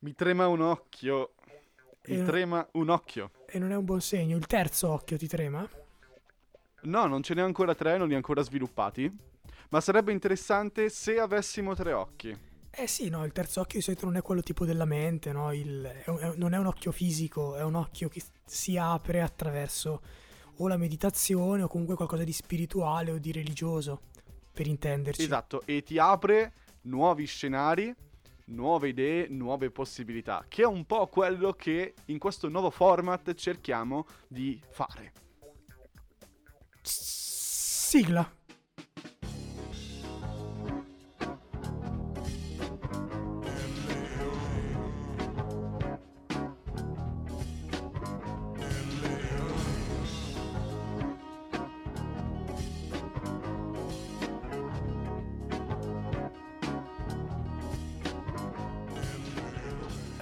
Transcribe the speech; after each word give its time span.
Mi 0.00 0.14
trema 0.14 0.46
un 0.48 0.60
occhio. 0.62 1.34
Mi 2.06 2.20
E- 2.20 2.24
trema 2.24 2.66
un 2.72 2.88
occhio. 2.88 3.30
E 3.46 3.58
non 3.58 3.70
è 3.72 3.76
un 3.76 3.84
buon 3.84 4.00
segno. 4.00 4.36
Il 4.36 4.46
terzo 4.46 4.90
occhio 4.90 5.18
ti 5.18 5.26
trema? 5.26 5.68
No, 6.82 7.06
non 7.06 7.22
ce 7.22 7.34
n'è 7.34 7.42
ancora 7.42 7.74
tre, 7.74 7.98
non 7.98 8.08
li 8.08 8.14
ho 8.14 8.16
ancora 8.16 8.40
sviluppati. 8.42 9.14
Ma 9.68 9.80
sarebbe 9.80 10.12
interessante 10.12 10.88
se 10.88 11.18
avessimo 11.18 11.74
tre 11.74 11.92
occhi. 11.92 12.34
Eh 12.70 12.86
sì, 12.86 13.08
no, 13.08 13.24
il 13.24 13.32
terzo 13.32 13.60
occhio 13.60 13.78
di 13.78 13.84
solito 13.84 14.06
non 14.06 14.16
è 14.16 14.22
quello 14.22 14.42
tipo 14.42 14.64
della 14.64 14.84
mente, 14.84 15.32
no? 15.32 15.52
Il- 15.52 15.84
è 15.84 16.10
è- 16.10 16.32
non 16.36 16.54
è 16.54 16.58
un 16.58 16.66
occhio 16.66 16.92
fisico, 16.92 17.56
è 17.56 17.62
un 17.62 17.74
occhio 17.74 18.08
che 18.08 18.22
si 18.44 18.76
apre 18.78 19.20
attraverso 19.20 20.00
o 20.56 20.68
la 20.68 20.76
meditazione 20.76 21.62
o 21.62 21.68
comunque 21.68 21.96
qualcosa 21.96 22.24
di 22.24 22.32
spirituale 22.32 23.10
o 23.10 23.18
di 23.18 23.32
religioso, 23.32 24.00
per 24.52 24.66
intenderci. 24.66 25.22
Esatto, 25.22 25.62
e 25.66 25.82
ti 25.82 25.98
apre 25.98 26.52
nuovi 26.82 27.26
scenari, 27.26 27.94
nuove 28.50 28.88
idee, 28.88 29.28
nuove 29.28 29.70
possibilità, 29.70 30.44
che 30.48 30.62
è 30.62 30.66
un 30.66 30.84
po' 30.84 31.06
quello 31.08 31.52
che 31.52 31.94
in 32.06 32.18
questo 32.18 32.48
nuovo 32.48 32.70
format 32.70 33.34
cerchiamo 33.34 34.06
di 34.28 34.60
fare. 34.70 35.12
Sigla. 36.82 38.39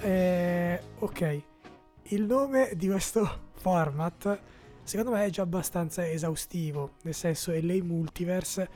Eh, 0.01 0.81
ok, 0.99 1.41
il 2.03 2.23
nome 2.23 2.71
di 2.75 2.87
questo 2.87 3.47
format 3.59 4.39
secondo 4.83 5.11
me 5.11 5.25
è 5.25 5.29
già 5.29 5.41
abbastanza 5.41 6.07
esaustivo, 6.09 6.93
nel 7.03 7.13
senso 7.13 7.51
è 7.51 7.59
lei 7.61 7.81
multiverse. 7.81 8.69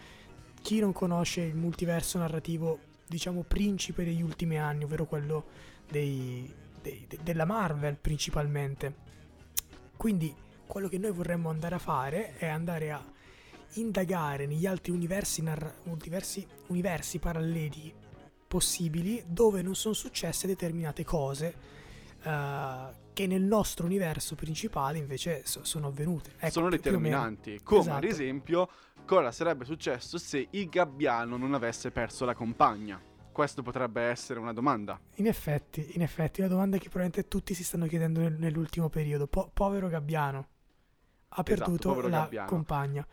Chi 0.62 0.80
non 0.80 0.94
conosce 0.94 1.42
il 1.42 1.56
multiverso 1.56 2.17
narrativo, 2.17 2.80
diciamo, 3.08 3.44
principe 3.44 4.03
degli 4.03 4.22
ultimi 4.22 4.58
anni, 4.59 4.84
ovvero 4.84 5.06
quello 5.06 5.45
dei- 5.89 6.52
dei- 6.81 7.06
de- 7.08 7.20
della 7.23 7.45
Marvel 7.45 7.97
principalmente. 7.97 8.94
Quindi 9.97 10.34
quello 10.67 10.88
che 10.88 10.97
noi 10.97 11.12
vorremmo 11.12 11.50
andare 11.50 11.75
a 11.75 11.80
fare 11.80 12.36
è 12.38 12.47
andare 12.47 12.92
a 12.92 13.03
indagare 13.75 14.45
negli 14.45 14.66
altri 14.66 14.92
universi, 14.92 15.42
narra- 15.42 15.73
multiversi, 15.84 16.45
universi 16.67 17.19
paralleli 17.19 17.94
possibili 18.58 19.23
dove 19.26 19.64
non 19.64 19.73
sono 19.73 19.96
successe 19.96 20.46
determinate 20.46 21.04
cose 21.04 21.56
eh, 22.22 22.88
che 23.12 23.26
nel 23.26 23.42
nostro 23.42 23.86
universo 23.88 24.36
principale 24.36 25.00
invece 25.00 25.42
so- 25.44 25.64
sono 25.64 25.88
avvenute. 25.88 26.34
Ecco, 26.38 26.52
Sono 26.52 26.70
determinanti, 26.70 27.59
come 27.64 27.80
ad 27.81 27.88
Esatto. 27.88 28.06
esempio 28.06 28.70
cosa 29.06 29.31
sarebbe 29.31 29.66
successo 29.66 30.20
se 30.20 30.48
il 30.52 30.70
gabbiano 30.70 31.36
non 31.36 31.56
avesse 31.56 31.90
perso 31.90 32.26
la 32.26 32.36
compagna. 32.36 33.02
Questo 33.31 33.64
potrebbe 33.64 34.04
essere 34.04 34.40
una 34.40 34.54
domanda. 34.54 35.00
In 35.16 35.26
effetti, 35.26 35.94
in 35.96 36.04
effetti, 36.04 36.42
una 36.42 36.50
domanda 36.50 36.78
che 36.78 36.90
probabilmente 36.90 37.28
tutti 37.28 37.56
si 37.56 37.64
stanno 37.64 37.88
chiedendo 37.88 38.20
nel- 38.20 38.38
nell'ultimo 38.38 38.90
periodo. 38.90 39.26
Po- 39.26 39.50
povero 39.52 39.88
Gabbiano. 39.90 40.38
Ha 41.30 41.42
Esatto, 41.44 41.44
perduto 41.44 41.90
povero 41.90 42.08
la 42.09 42.20
Gabbiano. 42.20 42.48
compagna. 42.48 43.08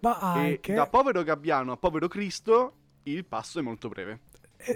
Ma 0.00 0.18
anche... 0.18 0.72
E 0.72 0.74
da 0.74 0.86
povero 0.86 1.22
gabbiano 1.22 1.72
a 1.72 1.76
povero 1.78 2.06
Cristo 2.06 2.74
il 3.04 3.24
passo 3.24 3.58
è 3.60 3.62
molto 3.62 3.88
breve. 3.88 4.20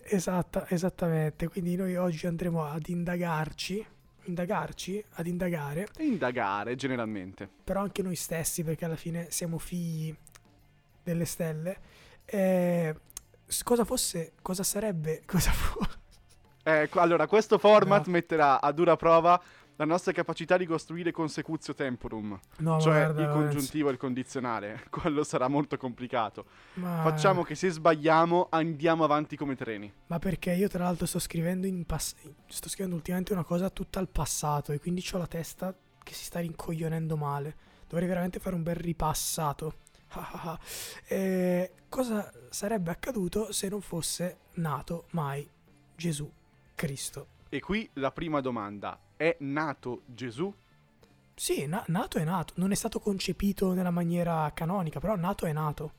Esatta, 0.05 0.67
esattamente. 0.69 1.49
Quindi 1.49 1.77
noi 1.77 1.97
oggi 1.97 2.27
andremo 2.27 2.65
ad 2.65 2.87
indagarci, 2.89 3.85
indagarci, 4.25 5.05
ad 5.15 5.27
indagare, 5.27 5.89
indagare 5.99 6.77
generalmente. 6.77 7.49
però 7.65 7.81
anche 7.81 8.03
noi 8.03 8.15
stessi, 8.17 8.63
perché 8.63 8.85
alla 8.85 8.97
fine 8.97 9.27
siamo 9.31 9.59
figli 9.59 10.15
delle 11.03 11.25
stelle. 11.25 11.79
Eh, 12.25 12.95
cosa 13.65 13.85
fosse, 13.85 14.33
cosa 14.43 14.63
sarebbe, 14.63 15.23
cosa 15.27 15.51
fu... 15.51 15.81
Eh, 16.63 16.89
qu- 16.91 17.01
allora, 17.01 17.27
questo 17.27 17.59
format 17.59 18.07
No. 18.07 18.13
metterà 18.13 18.61
a 18.61 18.71
dura 18.71 18.95
prova 18.95 19.41
la 19.81 19.87
nostra 19.87 20.13
capacità 20.13 20.59
di 20.59 20.67
costruire 20.67 21.11
consecutio 21.11 21.73
temporum, 21.75 22.39
No, 22.59 22.79
cioè 22.83 23.07
guarda, 23.07 23.23
il 23.23 23.31
congiuntivo 23.31 23.89
e 23.89 23.93
il 23.93 23.97
condizionale. 23.99 24.85
Quello 24.91 25.25
sarà 25.25 25.49
molto 25.49 25.79
complicato. 25.79 26.45
ma- 26.75 27.01
Facciamo 27.03 27.43
che 27.43 27.55
se 27.55 27.71
sbagliamo 27.71 28.49
andiamo 28.51 29.05
avanti 29.05 29.37
come 29.37 29.57
treni. 29.57 29.91
Ma 30.09 30.19
perché 30.19 30.53
io 30.53 30.69
tra 30.69 30.85
l'altro 30.85 31.07
sto 31.07 31.19
scrivendo 31.19 31.67
in 31.67 31.87
pass- 31.87 32.15
sto 32.47 32.69
scrivendo 32.69 32.95
ultimamente 32.95 33.33
una 33.33 33.43
cosa 33.43 33.71
tutta 33.71 33.99
al 34.01 34.09
passato 34.11 34.73
e 34.73 34.79
quindi 34.81 35.03
ho 35.13 35.17
la 35.17 35.27
testa 35.27 35.75
che 36.03 36.13
si 36.13 36.25
sta 36.25 36.41
rincoglionendo 36.41 37.17
male. 37.17 37.57
Dovrei 37.89 38.07
veramente 38.07 38.39
fare 38.39 38.55
un 38.57 38.63
bel 38.63 38.77
ripassato. 38.77 39.77
Eh, 41.07 41.73
cosa 41.89 42.31
sarebbe 42.51 42.91
accaduto 42.91 43.51
se 43.53 43.69
non 43.71 43.81
fosse 43.81 44.39
nato 44.57 45.07
mai 45.13 45.49
Gesù 45.97 46.31
Cristo? 46.75 47.27
E 47.49 47.61
qui 47.61 47.89
la 47.95 48.11
prima 48.13 48.41
domanda. 48.43 48.99
È 49.21 49.37
nato 49.41 50.01
Gesù? 50.07 50.51
Sì, 51.35 51.67
na- 51.67 51.85
nato 51.89 52.17
è 52.17 52.25
nato, 52.25 52.55
non 52.57 52.73
è 52.73 52.75
stato 52.75 53.01
concepito 53.01 53.75
nella 53.75 53.91
maniera 53.91 54.51
canonica, 54.55 54.99
però 54.99 55.15
nato 55.15 55.45
è 55.45 55.53
nato. 55.53 55.93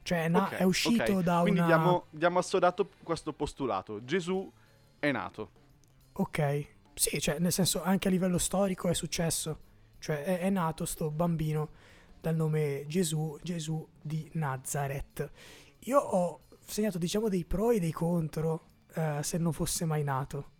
Cioè 0.00 0.24
è, 0.24 0.28
na- 0.28 0.44
Ok, 0.44 0.52
è 0.54 0.62
uscito 0.62 1.12
ok. 1.12 1.22
da 1.22 1.40
Quindi 1.42 1.58
una... 1.58 1.68
diamo, 1.68 2.06
diamo 2.08 2.38
assodato 2.38 2.88
questo 3.02 3.34
postulato. 3.34 4.02
Gesù 4.06 4.50
è 4.98 5.12
nato. 5.12 5.50
Ok, 6.12 6.66
sì, 6.94 7.20
cioè 7.20 7.38
nel 7.38 7.52
senso 7.52 7.82
anche 7.82 8.08
a 8.08 8.10
livello 8.10 8.38
storico 8.38 8.88
è 8.88 8.94
successo, 8.94 9.58
cioè 9.98 10.24
è, 10.24 10.38
è 10.38 10.48
nato 10.48 10.86
sto 10.86 11.10
bambino 11.10 11.68
dal 12.18 12.34
nome 12.34 12.86
Gesù, 12.86 13.38
Gesù 13.42 13.86
di 14.00 14.26
Nazareth. 14.32 15.30
Io 15.80 15.98
ho 15.98 16.40
segnato 16.64 16.96
diciamo 16.96 17.28
dei 17.28 17.44
pro 17.44 17.72
e 17.72 17.78
dei 17.78 17.92
contro 17.92 18.68
eh, 18.94 19.18
se 19.22 19.36
non 19.36 19.52
fosse 19.52 19.84
mai 19.84 20.02
nato. 20.02 20.52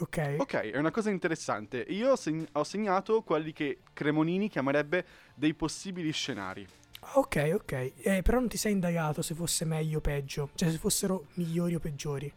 Ok? 0.00 0.36
Ok, 0.38 0.54
è 0.54 0.78
una 0.78 0.90
cosa 0.90 1.10
interessante. 1.10 1.84
Io 1.88 2.12
ho, 2.12 2.16
seg- 2.16 2.48
ho 2.52 2.64
segnato 2.64 3.22
quelli 3.22 3.52
che 3.52 3.78
Cremonini 3.92 4.48
chiamerebbe 4.48 5.04
dei 5.34 5.54
possibili 5.54 6.12
scenari. 6.12 6.66
Ok, 7.12 7.50
ok, 7.54 7.92
Eh, 8.02 8.22
però 8.22 8.38
non 8.38 8.48
ti 8.48 8.56
sei 8.56 8.72
indagato 8.72 9.22
se 9.22 9.34
fosse 9.34 9.64
meglio 9.64 9.98
o 9.98 10.00
peggio, 10.00 10.50
cioè 10.54 10.70
se 10.70 10.78
fossero 10.78 11.26
migliori 11.34 11.74
o 11.74 11.78
peggiori. 11.78 12.30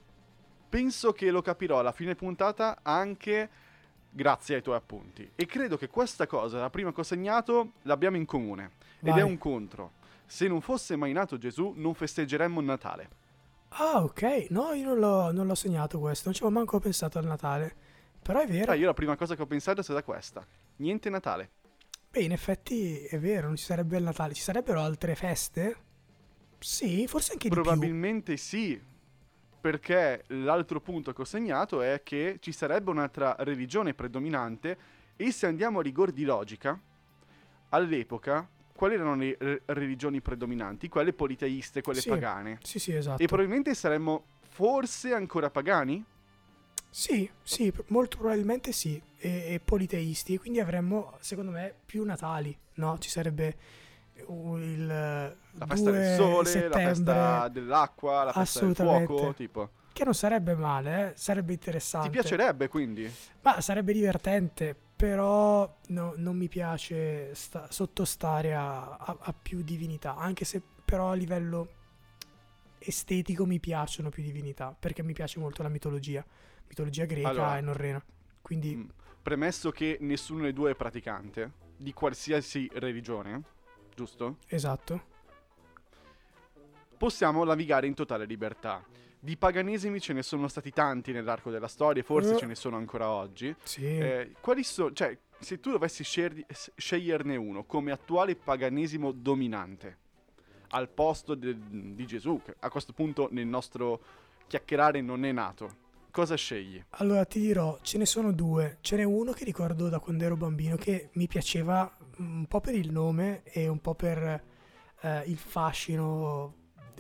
Penso 0.70 1.12
che 1.12 1.32
lo 1.32 1.42
capirò 1.42 1.80
alla 1.80 1.92
fine 1.92 2.16
puntata 2.16 2.80
anche 2.82 3.50
grazie 4.10 4.56
ai 4.56 4.62
tuoi 4.62 4.76
appunti. 4.76 5.30
E 5.36 5.46
credo 5.46 5.78
che 5.78 5.88
questa 5.88 6.28
cosa, 6.28 6.60
la 6.60 6.70
prima 6.70 6.94
che 6.94 7.02
ho 7.02 7.04
segnato, 7.04 7.74
l'abbiamo 7.84 8.18
in 8.18 8.26
comune. 8.26 8.72
Ed 9.00 9.10
Vai. 9.10 9.20
è 9.20 9.24
un 9.24 9.38
contro. 9.38 9.94
Se 10.26 10.48
non 10.48 10.62
fosse 10.62 10.96
mai 10.96 11.12
nato 11.12 11.38
Gesù, 11.38 11.74
non 11.76 11.94
festeggeremmo 11.94 12.60
il 12.60 12.66
Natale. 12.66 13.10
Ah, 13.76 14.04
ok, 14.04 14.48
no, 14.50 14.74
io 14.74 14.86
non 14.86 15.00
l'ho, 15.00 15.32
non 15.32 15.48
l'ho 15.48 15.56
segnato 15.56 16.00
questo, 16.00 16.26
non 16.26 16.34
ci 16.34 16.44
avevo 16.44 16.58
manco 16.58 16.80
pensato 16.80 17.18
al 17.18 17.26
Natale. 17.26 17.76
Però 18.22 18.40
è 18.40 18.48
vero. 18.48 18.72
Ah, 18.72 18.76
io 18.76 18.86
la 18.86 18.94
prima 18.94 19.16
cosa 19.16 19.36
che 19.36 19.42
ho 19.42 19.48
pensato 19.48 19.80
è 19.80 19.84
stata 19.84 20.04
questa. 20.04 20.46
Niente 20.78 21.10
Natale. 21.10 21.52
Beh, 22.10 22.22
in 22.22 22.34
effetti 22.34 23.06
è 23.06 23.18
vero, 23.18 23.48
non 23.48 23.56
ci 23.56 23.64
sarebbe 23.64 23.98
il 23.98 24.04
Natale. 24.04 24.34
Ci 24.34 24.42
sarebbero 24.42 24.82
altre 24.82 25.16
feste? 25.16 25.78
Sì, 26.60 27.08
forse 27.08 27.32
anche 27.32 27.48
di 27.48 27.54
più. 27.54 27.64
Probabilmente 27.64 28.38
sì, 28.38 28.80
perché 29.62 30.26
l'altro 30.28 30.82
punto 30.82 31.14
che 31.14 31.22
ho 31.22 31.26
segnato 31.26 31.82
è 31.82 32.02
che 32.04 32.38
ci 32.40 32.52
sarebbe 32.52 32.90
un'altra 32.90 33.36
religione 33.40 33.94
predominante 33.94 34.78
e 35.16 35.32
se 35.32 35.46
andiamo 35.46 35.80
a 35.80 35.82
rigor 35.82 36.12
di 36.12 36.24
logica, 36.24 36.80
all'epoca, 37.70 38.48
quali 38.82 38.96
erano 38.96 39.14
le 39.14 39.38
re- 39.40 39.62
religioni 39.68 40.22
predominanti? 40.22 40.90
Quelle 40.90 41.14
politeiste, 41.14 41.84
quelle 41.84 42.02
Sì. 42.02 42.10
pagane. 42.10 42.58
Sì, 42.64 42.80
sì, 42.80 42.96
esatto. 42.96 43.22
E 43.22 43.28
probabilmente 43.28 43.76
saremmo 43.76 44.26
forse 44.50 45.14
ancora 45.14 45.52
pagani? 45.52 46.04
Sì, 46.90 47.30
sì, 47.44 47.72
molto 47.90 48.18
probabilmente 48.18 48.72
sì. 48.72 49.00
E, 49.20 49.54
e 49.54 49.60
politeisti. 49.64 50.36
Quindi 50.40 50.60
avremmo, 50.60 51.16
secondo 51.20 51.52
me, 51.52 51.76
più 51.86 52.04
Natali, 52.04 52.58
no? 52.78 52.98
Ci 52.98 53.08
sarebbe 53.12 53.56
il 54.16 54.88
La 54.88 55.66
festa 55.68 55.92
del 55.92 56.16
sole, 56.16 56.68
la 56.68 56.78
festa 56.80 57.48
dell'acqua, 57.50 58.24
la 58.24 58.34
festa 58.34 58.66
del 58.66 58.76
fuoco, 58.76 59.34
tipo. 59.36 59.70
Che 59.94 60.04
non 60.04 60.16
sarebbe 60.16 60.56
male, 60.56 61.12
eh? 61.12 61.14
Sarebbe 61.18 61.54
interessante. 61.54 62.10
Ti 62.10 62.14
piacerebbe 62.20 62.68
quindi? 62.68 63.08
Ma 63.42 63.62
sarebbe 63.62 63.94
divertente, 63.94 64.76
però 65.02 65.80
no- 65.88 66.14
non 66.18 66.38
mi 66.38 66.48
piace 66.48 67.34
sta- 67.34 67.66
sottostare 67.72 68.54
a, 68.54 68.98
a- 68.98 69.18
a 69.20 69.34
più 69.34 69.64
divinità, 69.64 70.16
anche 70.16 70.46
se 70.46 70.62
però 70.86 71.10
a 71.10 71.16
livello 71.16 71.70
estetico 72.78 73.48
mi 73.48 73.60
piacciono 73.60 74.10
più 74.10 74.22
divinità, 74.22 74.76
perché 74.80 75.02
mi 75.02 75.14
piace 75.14 75.40
molto 75.40 75.64
la 75.64 75.70
mitologia, 75.70 76.24
mitologia 76.68 77.06
greca 77.06 77.30
Allora. 77.30 77.58
e 77.58 77.62
norrena. 77.62 78.04
Quindi 78.44 78.76
Mm. 78.76 78.90
Premesso 79.24 79.72
che 79.72 79.98
nessuno 80.02 80.44
dei 80.44 80.54
due 80.54 80.72
è 80.72 80.76
praticante 80.76 81.52
di 81.78 81.94
qualsiasi 81.94 82.70
religione, 82.74 83.42
giusto? 83.96 84.38
esatto. 84.48 85.02
Possiamo 86.98 87.44
navigare 87.44 87.88
in 87.88 87.96
totale 87.96 88.26
libertà. 88.26 88.84
Di 89.24 89.38
paganesimi 89.38 90.02
ce 90.02 90.14
ne 90.14 90.24
sono 90.24 90.48
stati 90.48 90.72
tanti 90.72 91.12
nell'arco 91.12 91.52
della 91.52 91.68
storia, 91.68 92.02
forse 92.02 92.34
Eh. 92.34 92.38
ce 92.38 92.46
ne 92.48 92.56
sono 92.56 92.76
ancora 92.78 93.10
oggi. 93.12 93.56
Sì. 93.62 93.86
Eh, 93.86 94.34
quali 94.42 94.64
sono, 94.64 94.92
cioè, 94.94 95.16
se 95.40 95.60
tu 95.60 95.70
dovessi 95.70 96.04
scerdi- 96.04 96.44
s- 96.50 96.72
sceglierne 96.76 97.36
uno 97.36 97.64
come 97.64 97.92
attuale 97.92 98.36
paganesimo 98.36 99.12
dominante 99.12 99.98
al 100.70 100.90
posto 100.90 101.36
de- 101.36 101.56
di 101.60 102.06
Gesù, 102.08 102.42
che 102.44 102.56
a 102.60 102.70
questo 102.70 102.94
punto 102.94 103.28
nel 103.32 103.46
nostro 103.46 104.02
chiacchierare 104.48 105.02
non 105.02 105.24
è 105.24 105.32
nato, 105.32 105.76
cosa 106.10 106.34
scegli? 106.36 106.84
Allora 106.92 107.24
ti 107.26 107.40
dirò, 107.40 107.78
ce 107.84 108.00
ne 108.00 108.06
sono 108.08 108.32
due. 108.32 108.78
Ce 108.82 108.96
n'è 108.96 109.04
uno 109.04 109.34
che 109.34 109.44
ricordo 109.46 109.88
da 109.88 110.00
quando 110.00 110.24
ero 110.24 110.36
bambino 110.36 110.78
che 110.78 111.10
mi 111.14 111.28
piaceva 111.28 111.90
un 112.18 112.46
po' 112.48 112.60
per 112.60 112.74
il 112.74 112.92
nome 112.92 113.44
e 113.44 113.68
un 113.68 113.80
po' 113.82 113.94
per 113.94 114.44
eh, 115.04 115.24
il 115.26 115.38
fascino 115.38 116.56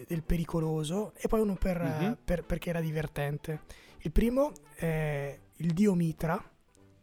del 0.07 0.23
pericoloso 0.23 1.13
e 1.15 1.27
poi 1.27 1.41
uno 1.41 1.55
per, 1.55 1.79
Mhm. 1.81 2.17
per- 2.23 2.43
perché 2.43 2.69
era 2.69 2.79
divertente. 2.81 3.61
Il 3.99 4.11
primo 4.11 4.51
è 4.75 5.38
il 5.57 5.73
dio 5.73 5.93
Mitra, 5.93 6.43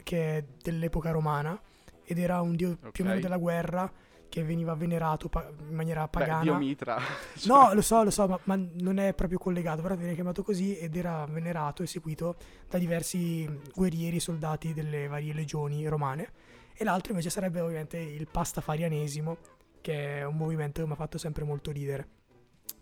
che 0.03 0.37
è 0.37 0.43
dell'epoca 0.61 1.11
romana 1.11 1.59
ed 2.03 2.17
era 2.19 2.41
un 2.41 2.55
dio 2.55 2.77
più 2.91 3.03
o 3.03 3.07
meno 3.07 3.19
della 3.19 3.37
guerra 3.37 3.91
che 4.27 4.43
veniva 4.43 4.75
venerato 4.75 5.27
pa- 5.27 5.49
in 5.67 5.73
maniera 5.73 6.03
Beh, 6.03 6.09
pagana. 6.09 6.41
Dio 6.41 6.55
Mitra. 6.55 6.99
Cioè, 7.35 7.47
No, 7.51 7.73
lo 7.73 7.81
so, 7.81 8.03
lo 8.03 8.11
so, 8.11 8.27
ma, 8.27 8.39
ma 8.43 8.55
non 8.73 8.97
è 8.99 9.13
proprio 9.13 9.39
collegato, 9.39 9.81
però 9.81 9.95
viene 9.95 10.13
chiamato 10.13 10.43
così 10.43 10.77
ed 10.77 10.95
era 10.95 11.25
venerato 11.25 11.81
e 11.83 11.87
seguito 11.87 12.35
da 12.69 12.77
diversi 12.77 13.49
guerrieri 13.73 14.17
e 14.17 14.19
soldati 14.19 14.73
delle 14.73 15.07
varie 15.07 15.33
legioni 15.33 15.87
romane. 15.87 16.31
E 16.75 16.83
l'altro 16.83 17.11
invece 17.11 17.29
sarebbe 17.31 17.59
ovviamente 17.59 17.97
il 17.97 18.27
pastafarianesimo, 18.29 19.37
che 19.81 20.19
è 20.19 20.25
un 20.25 20.35
movimento 20.37 20.81
che 20.81 20.87
mi 20.87 20.93
ha 20.93 20.97
fatto 20.97 21.17
sempre 21.17 21.43
molto 21.43 21.71
ridere. 21.71 22.07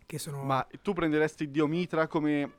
Che 0.07 0.17
sono... 0.19 0.41
Ma 0.43 0.65
tu 0.81 0.93
prenderesti 0.93 1.51
Dio 1.51 1.67
Mitra 1.67 2.07
come 2.07 2.53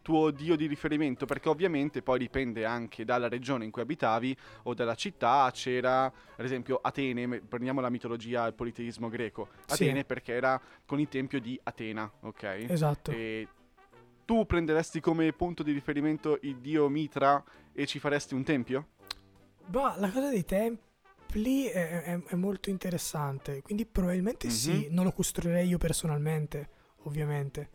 tuo 0.00 0.30
dio 0.30 0.56
di 0.56 0.64
riferimento? 0.66 1.26
Perché 1.26 1.50
ovviamente 1.50 2.00
poi 2.00 2.18
dipende 2.18 2.64
anche 2.64 3.04
dalla 3.04 3.28
regione 3.28 3.66
in 3.66 3.70
cui 3.70 3.82
abitavi 3.82 4.34
o 4.62 4.72
dalla 4.72 4.94
città. 4.94 5.50
C'era, 5.52 6.04
ad 6.06 6.44
esempio, 6.44 6.78
Atene, 6.80 7.40
prendiamo 7.42 7.82
la 7.82 7.90
mitologia, 7.90 8.46
il 8.46 8.54
politeismo 8.54 9.10
greco. 9.10 9.48
Sì. 9.66 9.84
Atene 9.84 10.04
perché 10.04 10.32
era 10.32 10.58
con 10.86 10.98
il 10.98 11.08
tempio 11.08 11.40
di 11.42 11.60
Atena, 11.64 12.10
ok? 12.20 12.42
Esatto. 12.68 13.10
E 13.10 13.48
tu 14.24 14.46
prenderesti 14.46 15.00
come 15.00 15.30
punto 15.34 15.62
di 15.62 15.72
riferimento 15.72 16.38
il 16.40 16.56
dio 16.56 16.88
Mitra 16.88 17.44
e 17.74 17.84
ci 17.84 17.98
faresti 17.98 18.32
un 18.32 18.44
tempio? 18.44 18.88
Ma 19.66 19.94
la 19.98 20.10
cosa 20.10 20.30
dei 20.30 20.44
templi 20.46 21.64
è, 21.66 22.02
è- 22.02 22.22
è 22.28 22.34
molto 22.34 22.70
interessante, 22.70 23.60
quindi 23.60 23.84
probabilmente 23.84 24.48
sì, 24.48 24.86
Mhm. 24.88 24.94
non 24.94 25.04
lo 25.04 25.12
costruirei 25.12 25.68
io 25.68 25.76
personalmente, 25.76 26.70
ovviamente. 27.04 27.70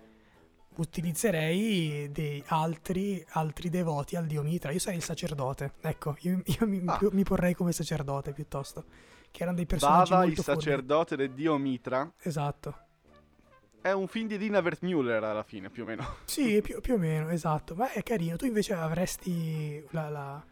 Utilizzerei 0.76 2.10
dei 2.12 2.42
altri, 2.48 3.24
altri 3.32 3.70
devoti 3.70 4.16
al 4.16 4.26
dio 4.26 4.42
Mitra. 4.44 4.72
Io 4.72 4.80
sarei 4.80 4.98
il 4.98 5.04
sacerdote, 5.04 5.74
ecco, 5.82 6.16
io, 6.22 6.42
io 6.46 6.68
mi, 6.68 6.82
Ah. 6.86 7.00
mi 7.12 7.24
porrei 7.24 7.54
come 7.54 7.72
sacerdote 7.74 8.32
piuttosto, 8.32 8.86
che 9.30 9.42
erano 9.42 9.58
dei 9.58 9.66
personaggi 9.66 10.10
Bava, 10.12 10.22
il 10.24 10.28
molto 10.30 10.44
furbi. 10.44 10.62
sacerdote 10.62 11.16
del 11.18 11.32
dio 11.32 11.58
Mitra. 11.58 12.10
Esatto. 12.22 12.78
È 13.82 13.92
un 13.92 14.08
film 14.08 14.28
di 14.28 14.38
Dina 14.38 14.60
Wertmüller 14.60 15.24
alla 15.24 15.44
fine, 15.44 15.70
più 15.70 15.84
o 15.84 15.86
meno. 15.86 16.06
Sì, 16.26 16.60
più, 16.64 16.80
più 16.82 16.94
o 16.94 16.98
meno, 16.98 17.30
esatto, 17.30 17.76
ma 17.76 17.92
è 17.92 18.02
carino. 18.04 18.36
Tu 18.38 18.46
invece 18.46 18.74
avresti 18.74 19.84
la, 19.92 20.10
la- 20.10 20.46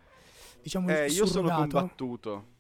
diciamo, 0.61 0.89
il 0.89 0.95
Eh, 0.95 1.07
io 1.07 1.25
sono 1.25 1.49
combattuto. 1.49 2.55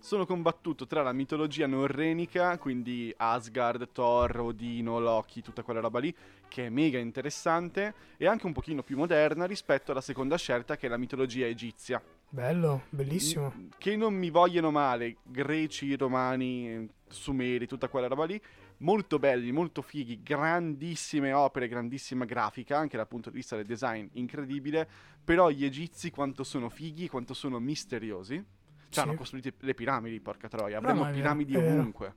Sono 0.00 0.24
combattuto 0.24 0.86
tra 0.86 1.02
la 1.02 1.12
mitologia 1.12 1.66
norrenica, 1.66 2.56
quindi 2.56 3.12
Asgard, 3.16 3.90
Thor, 3.92 4.40
Odino, 4.40 4.98
Loki, 5.00 5.42
tutta 5.42 5.62
quella 5.62 5.80
roba 5.80 5.98
lì, 5.98 6.14
che 6.46 6.66
è 6.66 6.68
mega 6.70 6.98
interessante, 6.98 7.94
e 8.16 8.26
anche 8.26 8.46
un 8.46 8.52
pochino 8.52 8.82
più 8.82 8.96
moderna 8.96 9.44
rispetto 9.44 9.90
alla 9.90 10.00
seconda 10.00 10.38
scelta, 10.38 10.76
che 10.76 10.86
è 10.86 10.88
la 10.88 10.96
mitologia 10.96 11.46
egizia. 11.46 12.02
Bello, 12.30 12.84
bellissimo. 12.90 13.52
Che 13.76 13.96
non 13.96 14.14
mi 14.14 14.30
vogliono 14.30 14.70
male, 14.70 15.16
greci, 15.24 15.94
romani, 15.96 16.88
sumeri, 17.08 17.66
tutta 17.66 17.88
quella 17.88 18.06
roba 18.06 18.24
lì, 18.24 18.40
molto 18.78 19.18
belli, 19.18 19.50
molto 19.50 19.82
fighi, 19.82 20.22
grandissime 20.22 21.32
opere, 21.32 21.68
grandissima 21.68 22.24
grafica, 22.24 22.78
anche 22.78 22.96
dal 22.96 23.08
punto 23.08 23.30
di 23.30 23.36
vista 23.36 23.56
del 23.56 23.66
design, 23.66 24.06
incredibile, 24.12 24.88
però 25.22 25.50
gli 25.50 25.64
egizi 25.64 26.10
quanto 26.10 26.44
sono 26.44 26.70
fighi, 26.70 27.08
quanto 27.08 27.34
sono 27.34 27.58
misteriosi. 27.58 28.56
Cioè, 28.90 29.02
Sì. 29.02 29.08
hanno 29.08 29.14
costruito 29.18 29.50
le 29.60 29.74
piramidi, 29.74 30.20
porca 30.20 30.48
troia. 30.48 30.78
No, 30.80 30.86
Avremo 30.88 31.04
vero, 31.04 31.14
piramidi 31.16 31.52
vero. 31.54 31.72
ovunque. 31.72 32.14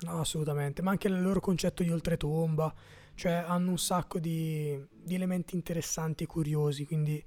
No, 0.00 0.20
assolutamente, 0.20 0.80
ma 0.82 0.90
anche 0.92 1.08
il 1.08 1.20
loro 1.20 1.40
concetto 1.40 1.82
di 1.82 1.90
oltretomba, 1.90 2.72
cioè 3.14 3.32
hanno 3.32 3.70
un 3.70 3.78
sacco 3.78 4.20
di, 4.20 4.80
di 4.92 5.14
elementi 5.14 5.56
interessanti 5.56 6.22
e 6.22 6.26
curiosi, 6.26 6.86
quindi 6.86 7.24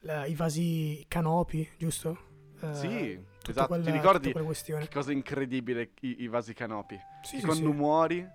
la- 0.00 0.26
i 0.26 0.34
vasi 0.34 1.04
canopi, 1.06 1.68
giusto? 1.78 2.18
Eh, 2.60 2.74
Sì, 2.74 3.24
esatto. 3.48 3.68
quella- 3.68 3.84
Ti 3.84 3.90
ricordi 3.92 4.32
che 4.32 4.88
cosa 4.90 5.12
incredibile 5.12 5.92
i, 6.00 6.22
i 6.22 6.26
vasi 6.28 6.54
canopi? 6.54 6.98
Sì, 7.22 7.40
quando 7.40 7.70
sì. 7.70 7.76
muori 7.76 8.26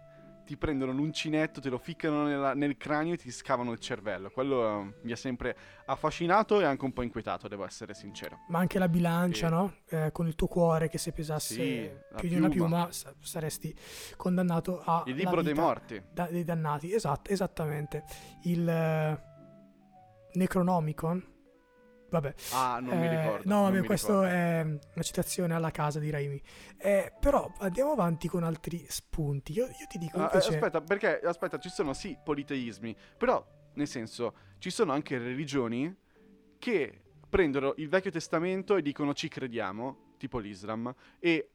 ti 0.45 0.57
prendono 0.57 0.91
l'uncinetto, 0.91 1.61
te 1.61 1.69
lo 1.69 1.77
ficcano 1.77 2.23
nella- 2.25 2.53
nel 2.53 2.75
cranio 2.77 3.13
e 3.13 3.17
ti 3.17 3.31
scavano 3.31 3.71
il 3.71 3.79
cervello. 3.79 4.29
Quello 4.29 4.79
eh, 4.81 4.93
mi 5.03 5.11
ha 5.11 5.15
sempre 5.15 5.55
affascinato 5.85 6.59
e 6.59 6.65
anche 6.65 6.83
un 6.85 6.93
po' 6.93 7.01
inquietato, 7.01 7.47
devo 7.47 7.65
essere 7.65 7.93
sincero. 7.93 8.39
Ma 8.49 8.59
anche 8.59 8.79
la 8.79 8.87
bilancia, 8.89 9.47
Sì. 9.47 9.53
no? 9.53 9.73
Eh, 9.89 10.11
con 10.11 10.27
il 10.27 10.35
tuo 10.35 10.47
cuore 10.47 10.89
che 10.89 10.97
se 10.97 11.11
pesasse 11.11 11.53
Sì, 11.53 11.89
più 12.17 12.27
di 12.29 12.35
una 12.35 12.49
piuma. 12.49 12.67
piuma 12.77 12.91
sa- 12.91 13.13
saresti 13.19 13.73
condannato 14.17 14.81
a 14.83 15.03
Il 15.07 15.15
libro 15.15 15.41
dei 15.41 15.53
morti. 15.53 16.01
dei 16.29 16.43
dannati. 16.43 16.93
Esatto, 16.93 17.31
esattamente. 17.31 18.03
Il 18.43 18.67
eh, 18.67 19.31
Necronomicon. 20.33 21.31
Vabbè, 22.13 22.33
Ah, 22.51 22.79
non 22.79 22.99
mi 22.99 23.07
Eh, 23.07 23.09
ricordo. 23.09 23.49
No, 23.49 23.61
vabbè, 23.63 23.79
mi 23.79 23.87
ricordo. 23.87 24.21
è 24.23 24.61
una 24.61 25.03
citazione 25.03 25.55
alla 25.55 25.71
casa 25.71 25.97
di 25.97 26.11
Raimi. 26.11 26.39
Eh, 26.77 27.11
però 27.19 27.51
andiamo 27.57 27.91
avanti 27.93 28.27
con 28.27 28.43
altri 28.43 28.85
spunti. 28.87 29.51
Io, 29.53 29.65
io 29.65 29.87
ti 29.89 29.97
dico 29.97 30.17
Ah, 30.19 30.29
invece... 30.31 30.49
aspetta, 30.53 30.79
perché 30.81 31.19
aspetta, 31.21 31.57
ci 31.57 31.69
sono 31.69 31.93
sì 31.93 32.15
politeismi, 32.23 32.95
però 33.17 33.43
nel 33.73 33.87
senso 33.87 34.35
ci 34.59 34.69
sono 34.69 34.91
anche 34.91 35.17
religioni 35.17 35.91
che 36.59 37.01
prendono 37.27 37.73
il 37.77 37.89
Vecchio 37.89 38.11
Testamento 38.11 38.75
e 38.75 38.83
dicono 38.83 39.15
ci 39.15 39.27
crediamo, 39.27 40.13
tipo 40.19 40.37
l'Islam, 40.37 40.93
e 41.17 41.49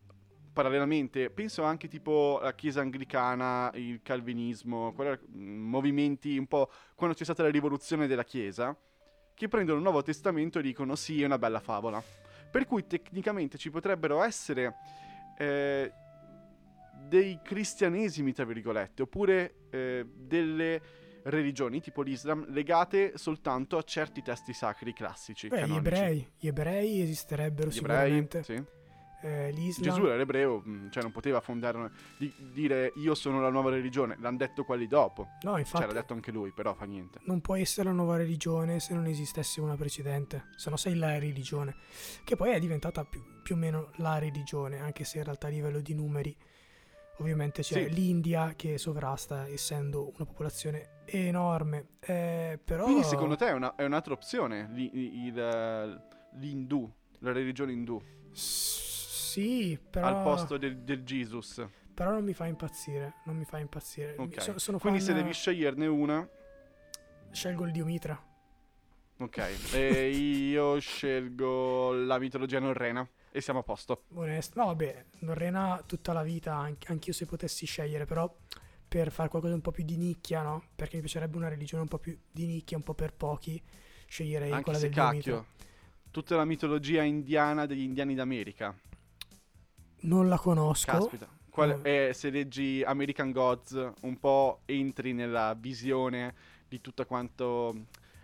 parallelamente 0.53 1.31
penso 1.31 1.63
anche 1.63 1.87
tipo 1.87 2.41
la 2.43 2.53
Chiesa 2.53 2.81
anglicana, 2.81 3.71
il 3.75 4.01
Calvinismo, 4.03 4.93
quella- 4.93 5.17
mm, 5.37 5.69
movimenti 5.69 6.37
un 6.37 6.49
po' 6.49 6.69
quando 6.97 7.15
c'è 7.15 7.23
stata 7.23 7.45
la 7.45 7.51
rivoluzione 7.51 8.09
della 8.09 8.25
Chiesa, 8.25 8.77
che 9.39 9.49
prendono 9.49 9.79
il 9.79 9.85
Nuovo 9.85 10.03
Testamento 10.03 10.59
e 10.59 10.63
dicono 10.63 10.97
sì, 10.97 11.23
è 11.23 11.25
una 11.25 11.39
bella 11.39 11.61
favola. 11.61 12.03
Per 12.51 12.67
cui 12.67 12.87
tecnicamente 12.87 13.57
ci 13.57 13.71
potrebbero 13.71 14.23
essere 14.23 14.75
eh, 15.39 15.93
dei 17.07 17.39
cristianesimi, 17.43 18.33
tra 18.33 18.45
virgolette, 18.45 19.03
oppure 19.03 19.55
eh, 19.71 20.05
delle 20.13 20.81
religioni, 21.23 21.81
tipo 21.81 22.03
l'Islam, 22.03 22.47
legate 22.49 23.13
soltanto 23.17 23.79
a 23.79 23.83
certi 23.85 24.23
testi 24.23 24.53
sacri 24.53 24.93
classici. 24.93 25.47
Beh, 25.47 25.57
gli 25.57 25.61
canonici. 25.61 25.79
ebrei. 25.87 26.31
Gli 26.37 26.47
ebrei 26.49 27.01
esisterebbero 27.01 27.71
Gli 27.71 27.77
ebrei, 27.79 27.97
sicuramente. 27.97 28.43
sì. 28.43 28.65
Eh, 29.21 29.51
L'Islam... 29.51 29.89
Gesù 29.95 30.07
era 30.07 30.21
ebreo, 30.23 30.61
mh, 30.65 30.91
cioè 30.91 31.03
non 31.03 31.11
poteva 31.13 31.41
fondare, 31.41 31.77
una- 31.77 31.91
di- 32.17 32.33
dire 32.53 32.93
io 32.97 33.15
sono 33.15 33.41
la 33.41 33.51
nuova 33.51 33.71
religione, 33.71 34.17
l'hanno 34.21 34.37
detto 34.37 34.65
quelli 34.65 34.87
dopo. 34.87 35.23
No, 35.43 35.51
Cioè 35.53 35.59
infatti... 35.61 35.87
l'ha 35.87 35.93
detto 35.93 36.13
anche 36.13 36.31
lui, 36.31 36.53
però 36.53 36.73
fa 36.75 36.85
niente. 36.85 37.19
non 37.25 37.41
può 37.41 37.57
essere 37.57 37.89
una 37.89 37.97
nuova 37.97 38.17
religione 38.17 38.79
se 38.81 38.95
non 38.95 39.07
esistesse 39.07 39.61
una 39.61 39.75
precedente, 39.77 40.45
se 40.57 40.71
no 40.71 40.77
sei 40.77 40.95
la 40.95 41.19
religione, 41.19 41.75
che 42.25 42.37
poi 42.37 42.51
è 42.53 42.61
diventata 42.61 43.05
più, 43.05 43.21
più 43.43 43.55
o 43.57 43.59
meno 43.59 43.91
la 43.97 44.19
religione, 44.19 44.79
anche 44.79 45.03
se 45.05 45.19
in 45.19 45.25
realtà 45.25 45.49
a 45.49 45.51
livello 45.51 45.81
di 45.81 45.95
numeri 45.95 46.37
ovviamente 47.21 47.63
c'è 47.63 47.89
Sì. 47.89 47.93
l'India 47.93 48.53
che 48.55 48.79
sovrasta 48.79 49.49
essendo 49.49 50.13
una 50.15 50.25
popolazione 50.25 51.01
enorme, 51.07 51.89
eh, 51.99 52.61
però... 52.65 52.85
Quindi 52.85 53.03
secondo 53.03 53.35
te 53.35 53.49
è, 53.49 53.53
una- 53.53 53.75
è 53.75 53.85
un'altra 53.85 54.13
opzione 54.13 54.71
il- 54.75 56.01
l'indù, 56.35 56.89
la 57.21 57.33
religione 57.33 57.73
indù, 57.73 58.01
S- 58.31 58.98
Sì, 59.29 59.79
però... 59.91 60.07
al 60.07 60.23
posto 60.23 60.57
del, 60.57 60.79
del 60.79 61.03
Jesus? 61.05 61.67
Però 61.95 62.11
non 62.13 62.25
mi 62.25 62.33
fa 62.33 62.47
impazzire, 62.47 63.15
non 63.25 63.37
mi 63.37 63.45
fa 63.45 63.59
impazzire. 63.59 64.15
Ok. 64.17 64.41
So- 64.41 64.59
sono 64.59 64.79
Quindi 64.79 65.01
se 65.01 65.13
fan- 65.13 65.17
devi 65.21 65.33
sceglierne 65.33 65.87
una, 65.87 66.29
Scelgo 67.31 67.65
il 67.67 67.73
dio 67.73 67.85
Mitra. 67.85 68.21
ok, 69.19 69.73
e 69.75 70.11
io 70.11 70.79
scelgo 70.79 71.93
la 71.93 72.19
mitologia 72.19 72.59
norrena 72.61 73.07
e 73.31 73.41
siamo 73.41 73.61
a 73.61 73.63
posto. 73.63 74.05
Onesto. 74.15 74.59
No, 74.59 74.67
vabbè, 74.67 75.05
Norrena 75.21 75.83
tutta 75.87 76.13
la 76.13 76.23
vita, 76.23 76.55
anche 76.55 76.91
anch'io 76.91 77.13
se 77.13 77.27
potessi 77.27 77.67
scegliere, 77.67 78.07
però 78.07 78.33
per 78.89 79.11
fare 79.11 79.29
qualcosa 79.29 79.55
un 79.55 79.61
po' 79.61 79.71
più 79.73 79.85
di 79.85 79.97
nicchia, 79.97 80.43
no? 80.43 80.63
Perché 80.75 80.97
mi 80.97 81.03
piacerebbe 81.03 81.37
una 81.37 81.49
religione 81.49 81.83
un 81.83 81.89
po' 81.89 81.99
più 81.99 82.19
di 82.31 82.47
nicchia, 82.47 82.77
un 82.77 82.83
po' 82.83 82.95
per 82.95 83.13
pochi, 83.13 83.63
sceglierei 84.07 84.51
Anche 84.51 84.63
quella 84.65 84.79
del 84.79 84.91
cacchio, 84.91 85.47
tutta 86.11 86.37
la 86.37 86.45
mitologia 86.47 87.03
indiana 87.03 87.67
degli 87.67 87.83
indiani 87.83 88.15
d'America. 88.15 88.75
Non 90.01 90.29
la 90.29 90.39
conosco. 90.39 90.91
Caspita. 90.91 91.29
Qual- 91.51 91.81
eh, 91.83 92.13
se 92.15 92.31
leggi 92.31 92.83
American 92.85 93.33
Gods, 93.33 93.91
un 94.03 94.19
po' 94.19 94.61
entri 94.67 95.13
nella 95.13 95.55
visione 95.59 96.35
di 96.69 96.81
tutto 96.81 97.05
quanto 97.05 97.75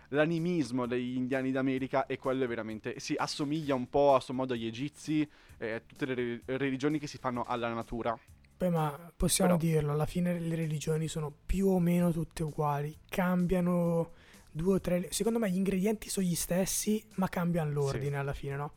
l'animismo 0.09 0.85
degli 0.85 1.15
indiani 1.15 1.51
d'America 1.51 2.05
e 2.05 2.17
quello 2.17 2.43
è 2.43 2.47
veramente 2.47 2.99
si 2.99 3.15
assomiglia 3.17 3.73
un 3.75 3.89
po' 3.89 4.13
a 4.15 4.19
suo 4.19 4.33
modo 4.35 4.53
agli 4.53 4.67
egizi 4.67 5.27
e 5.57 5.71
a 5.71 5.81
tutte 5.85 6.05
le 6.05 6.13
re- 6.13 6.41
religioni 6.57 6.99
che 6.99 7.07
si 7.07 7.17
fanno 7.17 7.43
alla 7.43 7.73
natura. 7.73 8.17
Beh, 8.57 8.69
ma 8.69 9.11
possiamo 9.17 9.57
Però- 9.57 9.71
dirlo, 9.71 9.91
alla 9.91 10.05
fine 10.05 10.39
le 10.39 10.55
religioni 10.55 11.09
sono 11.09 11.33
più 11.45 11.67
o 11.67 11.79
meno 11.79 12.11
tutte 12.11 12.43
uguali, 12.43 12.95
cambiano 13.09 14.11
due 14.49 14.75
o 14.75 14.79
tre... 14.79 15.07
Secondo 15.11 15.39
me 15.39 15.49
gli 15.49 15.57
ingredienti 15.57 16.07
sono 16.09 16.25
gli 16.25 16.35
stessi, 16.35 17.03
ma 17.15 17.27
cambiano 17.27 17.71
l'ordine 17.71 18.15
alla 18.15 18.31
fine, 18.31 18.55
no? 18.55 18.71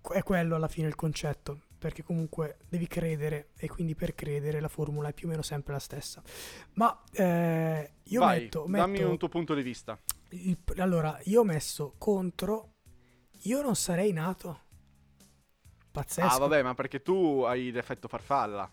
È 0.00 0.22
quello 0.22 0.54
alla 0.54 0.68
fine 0.68 0.86
il 0.88 0.94
concetto, 0.94 1.60
perché 1.78 2.02
comunque 2.02 2.58
devi 2.68 2.86
credere 2.86 3.50
e 3.56 3.68
quindi 3.68 3.94
per 3.94 4.14
credere 4.14 4.60
la 4.60 4.68
formula 4.68 5.08
è 5.08 5.12
più 5.12 5.26
o 5.26 5.30
meno 5.30 5.42
sempre 5.42 5.72
la 5.72 5.78
stessa. 5.78 6.22
Ma 6.74 7.02
eh, 7.12 7.92
io 8.02 8.20
Vai, 8.20 8.40
metto... 8.42 8.66
dammi 8.68 8.98
metto 8.98 9.10
un 9.10 9.18
tuo 9.18 9.28
punto 9.28 9.54
di 9.54 9.62
vista. 9.62 9.98
il- 10.30 10.58
allora, 10.78 11.18
io 11.24 11.40
ho 11.40 11.44
messo 11.44 11.94
contro... 11.98 12.72
Io 13.42 13.62
non 13.62 13.76
sarei 13.76 14.12
nato. 14.12 14.62
Pazzesco. 15.92 16.34
Ah, 16.34 16.38
vabbè, 16.38 16.62
ma 16.62 16.74
perché 16.74 17.02
tu 17.02 17.42
hai 17.46 17.70
l'effetto 17.70 18.08
farfalla. 18.08 18.68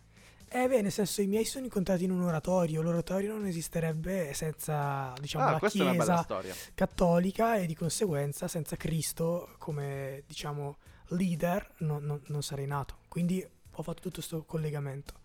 Eh 0.49 0.67
beh, 0.67 0.81
nel 0.83 0.91
senso 0.91 1.21
i 1.21 1.27
miei 1.27 1.45
sono 1.45 1.65
incontrati 1.65 2.03
in 2.03 2.11
un 2.11 2.21
oratorio, 2.21 2.81
l'oratorio 2.83 3.33
non 3.33 3.45
esisterebbe 3.47 4.33
senza, 4.33 5.11
diciamo, 5.19 5.45
ah, 5.45 5.51
la 5.51 5.57
questa 5.59 5.79
è 5.79 5.81
una 5.81 5.91
bella 5.91 6.03
Chiesa 6.03 6.21
storia. 6.21 6.55
cattolica 6.75 7.55
e 7.55 7.65
di 7.65 7.73
conseguenza 7.75 8.47
senza 8.47 8.75
Cristo 8.75 9.55
come, 9.57 10.23
diciamo, 10.27 10.77
leader 11.09 11.73
non, 11.79 12.03
non- 12.03 12.21
non 12.27 12.41
sarei 12.43 12.65
nato. 12.67 12.97
Quindi 13.07 13.45
ho 13.75 13.81
fatto 13.83 14.01
tutto 14.01 14.15
questo 14.15 14.43
collegamento. 14.43 15.21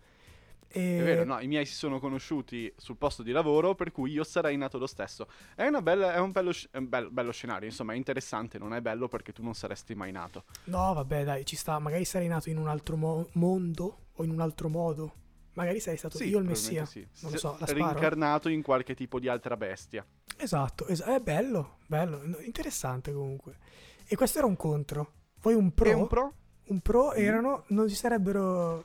E... 0.71 0.99
È 0.99 1.03
vero, 1.03 1.23
no, 1.23 1.39
i 1.39 1.47
miei 1.47 1.65
si 1.65 1.73
sono 1.73 1.99
conosciuti 1.99 2.71
sul 2.77 2.95
posto 2.95 3.23
di 3.23 3.31
lavoro, 3.31 3.73
per 3.73 3.91
cui 3.91 4.11
io 4.11 4.23
sarei 4.23 4.55
nato 4.55 4.77
lo 4.77 4.85
stesso. 4.85 5.27
È, 5.55 5.65
una 5.65 5.81
bella, 5.81 6.13
è 6.13 6.19
un, 6.19 6.31
bello, 6.31 6.51
è 6.69 6.77
un 6.77 6.87
bel- 6.87 7.09
bello 7.09 7.31
scenario, 7.31 7.67
insomma, 7.67 7.93
è 7.93 7.95
interessante, 7.95 8.59
non 8.59 8.73
è 8.75 8.81
bello 8.81 9.07
perché 9.07 9.33
tu 9.33 9.41
non 9.41 9.55
saresti 9.55 9.95
mai 9.95 10.11
nato. 10.11 10.43
No, 10.65 10.93
vabbè, 10.93 11.23
dai, 11.23 11.45
ci 11.45 11.55
sta. 11.55 11.79
Magari 11.79 12.05
sarei 12.05 12.27
nato 12.27 12.49
in 12.49 12.57
un 12.57 12.67
altro 12.67 12.95
mo- 12.97 13.27
mondo 13.33 14.05
o 14.13 14.23
in 14.23 14.29
un 14.29 14.41
altro 14.41 14.69
modo. 14.69 15.13
Magari 15.53 15.79
sarei 15.79 15.97
stato 15.97 16.17
Sì, 16.17 16.27
io 16.29 16.37
il 16.37 16.45
Messia. 16.45 16.85
sì. 16.85 17.05
Non 17.21 17.35
so, 17.35 17.57
la 17.59 17.65
sparo? 17.65 17.73
Reincarnato 17.73 18.47
in 18.47 18.61
qualche 18.61 18.93
tipo 18.93 19.19
di 19.19 19.27
altra 19.27 19.57
bestia. 19.57 20.05
Esatto, 20.37 20.85
es- 20.85 21.01
è 21.01 21.19
bello, 21.19 21.77
bello, 21.87 22.21
no, 22.23 22.37
interessante 22.41 23.11
comunque. 23.11 23.57
E 24.05 24.15
questo 24.15 24.37
era 24.37 24.45
un 24.47 24.55
contro. 24.55 25.13
Poi 25.39 25.53
un 25.53 25.73
pro. 25.73 25.89
E 25.89 25.93
un 25.93 26.07
pro? 26.07 26.33
un 26.69 26.79
pro 26.81 27.07
Mm. 27.09 27.17
erano 27.17 27.63
non 27.69 27.87
ci 27.89 27.95
sarebbero 27.95 28.83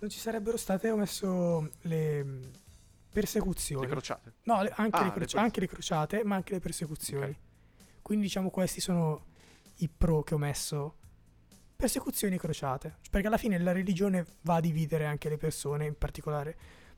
non 0.00 0.10
ci 0.10 0.18
sarebbero 0.18 0.56
state 0.56 0.90
ho 0.90 0.96
messo 0.96 1.70
le 1.82 2.24
mm, 2.24 2.42
persecuzioni 3.12 3.82
Le 3.86 3.90
crociate. 3.92 4.32
no 4.44 4.62
le- 4.62 4.72
anche, 4.74 4.96
Ah, 4.96 5.00
le 5.02 5.06
le 5.06 5.10
croci- 5.12 5.18
perse- 5.18 5.38
anche 5.38 5.60
le 5.60 5.68
crociate 5.68 6.24
ma 6.24 6.34
anche 6.34 6.54
le 6.54 6.58
persecuzioni 6.60 7.24
Ok. 7.30 7.36
quindi 8.02 8.24
diciamo 8.24 8.50
questi 8.50 8.80
sono 8.80 9.26
i 9.76 9.88
pro 9.88 10.22
che 10.24 10.34
ho 10.34 10.38
messo 10.38 10.96
persecuzioni 11.76 12.34
e 12.34 12.38
crociate 12.38 12.96
perché 13.10 13.28
alla 13.28 13.36
fine 13.38 13.56
la 13.60 13.70
religione 13.72 14.26
va 14.40 14.56
a 14.56 14.60
dividere 14.60 15.06
anche 15.06 15.28
le 15.28 15.36
persone 15.36 15.86
in 15.86 15.96
particolare 15.96 16.56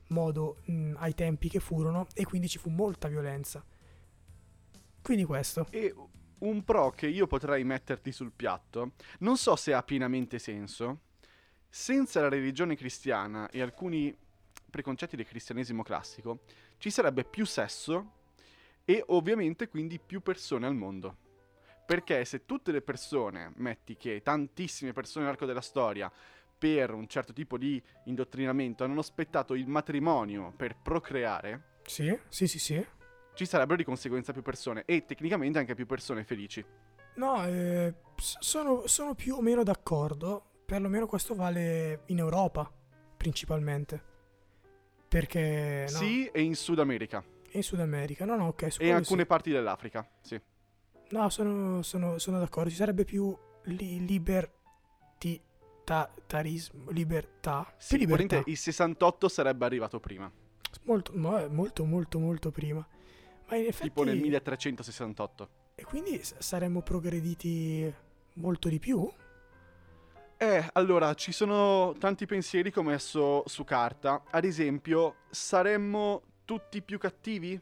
modo 0.09 0.61
mh, 0.65 0.95
ai 0.99 1.15
tempi 1.15 1.51
che 1.51 1.61
furono 1.61 2.07
e 2.15 2.25
quindi 2.25 2.49
ci 2.49 2.57
fu 2.59 2.71
molta 2.71 3.09
violenza 3.09 3.63
quindi 5.03 5.25
questo 5.25 5.67
E 5.71 5.95
un 6.45 6.65
pro 6.65 6.91
che 6.91 7.07
io 7.07 7.27
potrei 7.27 7.65
metterti 7.65 8.13
sul 8.13 8.33
piatto, 8.35 8.93
non 9.21 9.37
so 9.37 9.57
se 9.57 9.73
ha 9.73 9.83
pienamente 9.83 10.39
senso, 10.39 11.01
senza 11.69 12.21
la 12.21 12.29
religione 12.29 12.77
cristiana 12.77 13.49
e 13.51 13.61
alcuni 13.61 14.17
preconcetti 14.71 15.17
del 15.17 15.27
cristianesimo 15.27 15.83
classico, 15.83 16.41
ci 16.79 16.91
sarebbe 16.91 17.25
più 17.25 17.45
sesso 17.47 18.13
e 18.85 19.03
ovviamente 19.09 19.69
quindi 19.69 19.99
più 19.99 20.21
persone 20.21 20.67
al 20.67 20.75
mondo. 20.75 21.17
Perché 21.87 22.25
se 22.25 22.47
tutte 22.47 22.73
le 22.73 22.81
persone, 22.81 23.53
metti 23.57 23.97
che 23.97 24.23
tantissime 24.23 24.93
persone 24.93 25.25
nell'arco 25.25 25.47
della 25.47 25.61
storia, 25.61 26.11
per 26.57 26.93
un 26.93 27.07
certo 27.09 27.33
tipo 27.33 27.59
di 27.59 27.83
indottrinamento, 28.05 28.85
hanno 28.85 29.01
aspettato 29.01 29.55
il 29.55 29.67
matrimonio 29.67 30.53
per 30.57 30.77
procreare, 30.77 31.81
sì 31.85 32.17
sì 32.29 32.47
sì 32.47 32.59
sì 32.59 32.87
ci 33.35 33.47
sarebbero 33.47 33.77
di 33.77 33.85
conseguenza 33.85 34.33
più 34.33 34.43
persone 34.43 34.83
e 34.87 35.05
tecnicamente 35.05 35.59
anche 35.59 35.75
più 35.75 35.87
persone 35.87 36.25
felici. 36.25 36.65
No, 37.17 37.47
eh, 37.47 37.95
sono, 38.17 38.87
sono 38.87 39.15
più 39.15 39.37
o 39.37 39.41
meno 39.41 39.63
d'accordo. 39.63 40.51
Perlomeno 40.65 41.07
questo 41.07 41.35
vale 41.35 42.03
in 42.07 42.19
Europa, 42.19 42.71
principalmente. 43.17 44.13
Perché 45.07 45.87
no, 45.91 45.97
Sì, 45.97 46.27
e 46.27 46.41
in 46.41 46.57
Sud 46.57 46.79
America 46.79 47.23
in 47.55 47.63
Sud 47.63 47.81
America. 47.81 48.25
No, 48.25 48.37
no, 48.37 48.47
ok. 48.49 48.77
e 48.79 48.93
alcune 48.93 49.23
sì. 49.23 49.27
parti 49.27 49.51
dell'Africa. 49.51 50.09
Sì. 50.21 50.41
No, 51.11 51.29
sono, 51.31 51.83
sono- 51.83 52.19
sono 52.19 52.39
d'accordo. 52.39 52.71
Ci 52.71 52.77
sarebbe 52.77 53.05
più 53.05 53.37
li- 53.65 54.05
libertarismo, 54.05 56.91
libertà. 56.91 57.73
Sì, 57.77 57.99
libertà. 57.99 58.43
il 58.47 58.57
68 58.57 59.29
sarebbe 59.29 59.65
arrivato 59.65 60.01
prima, 60.01 60.31
Molto, 60.83 61.13
eh, 61.13 61.49
molto, 61.49 61.85
molto, 61.85 62.19
molto 62.19 62.51
prima. 62.51 62.85
Ma 63.49 63.57
in 63.57 63.67
effetti... 63.67 63.89
tipo 63.89 64.05
nel 64.05 64.19
1368. 64.19 65.49
E 65.77 65.85
quindi 65.85 66.21
saremmo 66.23 66.83
progrediti 66.83 67.93
molto 68.35 68.69
di 68.69 68.79
più? 68.79 69.11
Eh, 70.37 70.69
allora, 70.73 71.15
ci 71.15 71.33
sono 71.33 71.95
tanti 71.99 72.27
pensieri 72.27 72.71
che 72.71 72.79
ho 72.79 72.83
messo 72.83 73.43
su 73.47 73.65
carta. 73.65 74.23
Ad 74.31 74.45
esempio, 74.45 75.17
saremmo 75.31 76.23
tutti 76.45 76.83
più 76.83 76.99
cattivi? 76.99 77.61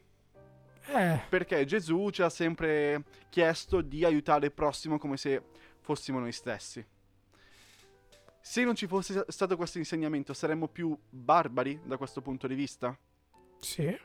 Eh, 0.85 1.21
Perché 1.29 1.63
Gesù 1.65 2.09
ci 2.09 2.21
ha 2.21 2.29
sempre 2.29 3.03
chiesto 3.29 3.81
di 3.81 4.03
aiutare 4.03 4.47
il 4.47 4.51
prossimo 4.51 4.97
come 4.97 5.17
se 5.17 5.41
fossimo 5.79 6.19
noi 6.19 6.31
stessi. 6.33 6.85
Se 8.41 8.63
non 8.65 8.75
ci 8.75 8.87
fosse 8.87 9.23
stato 9.29 9.55
questo 9.55 9.77
insegnamento, 9.77 10.33
saremmo 10.33 10.67
più 10.67 10.97
barbari 11.09 11.79
da 11.85 11.95
questo 11.95 12.21
punto 12.21 12.47
di 12.47 12.55
vista? 12.55 12.97
sì. 13.59 13.97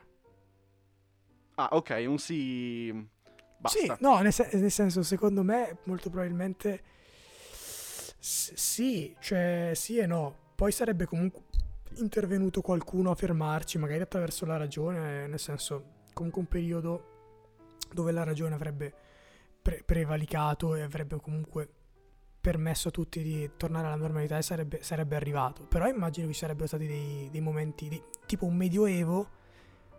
Ah, 1.59 1.67
ok, 1.71 2.03
un 2.07 2.17
sì. 2.17 2.89
Basta. 3.57 3.77
Sì, 3.77 3.91
no, 3.99 4.19
nel, 4.21 4.31
sen- 4.31 4.49
nel 4.53 4.71
senso, 4.71 5.03
secondo 5.03 5.43
me, 5.43 5.79
molto 5.83 6.09
probabilmente 6.09 6.81
s- 7.51 8.53
sì, 8.53 9.13
cioè 9.19 9.71
sì 9.75 9.97
e 9.97 10.05
no. 10.05 10.33
Poi 10.55 10.71
sarebbe 10.71 11.05
comunque 11.05 11.41
intervenuto 11.97 12.61
qualcuno 12.61 13.11
a 13.11 13.15
fermarci, 13.15 13.77
magari 13.77 13.99
attraverso 14.01 14.45
la 14.45 14.55
ragione, 14.55 15.27
nel 15.27 15.39
senso, 15.39 15.83
comunque 16.13 16.39
un 16.41 16.47
periodo 16.47 17.03
dove 17.91 18.13
la 18.13 18.23
ragione 18.23 18.55
avrebbe 18.55 18.93
pre- 19.61 19.83
prevalicato 19.83 20.75
e 20.75 20.81
avrebbe 20.81 21.19
comunque 21.19 21.67
permesso 22.39 22.87
a 22.87 22.91
tutti 22.91 23.21
di 23.21 23.51
tornare 23.57 23.87
alla 23.87 23.95
normalità 23.97 24.37
e 24.37 24.41
sarebbe, 24.41 24.81
sarebbe 24.81 25.17
arrivato. 25.17 25.63
Però 25.63 25.85
immagino 25.89 26.27
che 26.27 26.33
ci 26.33 26.39
sarebbero 26.39 26.67
stati 26.67 26.87
dei, 26.87 27.27
dei 27.29 27.41
momenti 27.41 27.89
di, 27.89 28.01
tipo 28.25 28.45
un 28.45 28.55
medioevo, 28.55 29.29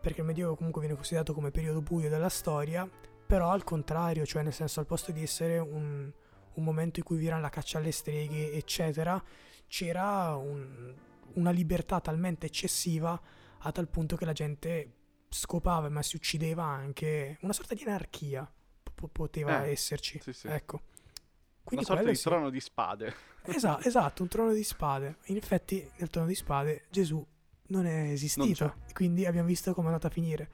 perché 0.00 0.20
il 0.20 0.26
medioevo 0.26 0.56
comunque 0.56 0.80
viene 0.80 0.96
considerato 0.96 1.32
come 1.34 1.50
periodo 1.50 1.80
buio 1.82 2.08
della 2.08 2.28
storia, 2.28 2.88
però 3.26 3.50
al 3.50 3.64
contrario, 3.64 4.24
cioè 4.26 4.42
nel 4.42 4.52
senso 4.52 4.80
al 4.80 4.86
posto 4.86 5.12
di 5.12 5.22
essere 5.22 5.58
un, 5.58 6.10
un 6.54 6.64
momento 6.64 6.98
in 7.00 7.04
cui 7.04 7.16
vi 7.18 7.26
era 7.26 7.38
la 7.38 7.48
caccia 7.50 7.78
alle 7.78 7.92
streghe, 7.92 8.52
eccetera, 8.52 9.22
c'era 9.68 10.34
un- 10.36 10.94
una 11.34 11.50
libertà 11.50 12.00
talmente 12.00 12.46
eccessiva 12.46 13.20
a 13.58 13.72
tal 13.72 13.88
punto 13.88 14.16
che 14.16 14.24
la 14.24 14.32
gente 14.32 14.94
scopava 15.28 15.88
ma 15.88 16.02
si 16.02 16.16
uccideva 16.16 16.64
anche, 16.64 17.38
una 17.42 17.52
sorta 17.52 17.74
di 17.74 17.84
anarchia 17.84 18.50
po- 18.92 19.06
poteva 19.06 19.64
Eh, 19.64 19.70
esserci. 19.70 20.18
sì, 20.20 20.32
sì. 20.32 20.48
Ecco. 20.48 20.76
Una 20.76 21.62
Quindi 21.62 21.84
sorta 21.84 22.00
quello 22.02 22.10
di 22.10 22.16
sì. 22.16 22.24
trono 22.28 22.50
di 22.50 22.60
spade. 22.60 23.14
Esa- 23.42 23.80
esatto, 23.84 24.22
un 24.22 24.28
trono 24.28 24.52
di 24.52 24.64
spade. 24.64 25.18
In 25.26 25.36
effetti, 25.36 25.88
nel 25.98 26.10
trono 26.10 26.26
di 26.26 26.34
spade 26.34 26.86
Gesù 26.90 27.24
non 27.70 27.86
è 27.86 28.10
esistito. 28.10 28.74
quindi 28.92 29.26
abbiamo 29.26 29.48
visto 29.48 29.72
come 29.74 29.88
è 29.88 29.90
andata 29.90 30.08
a 30.08 30.10
finire. 30.10 30.48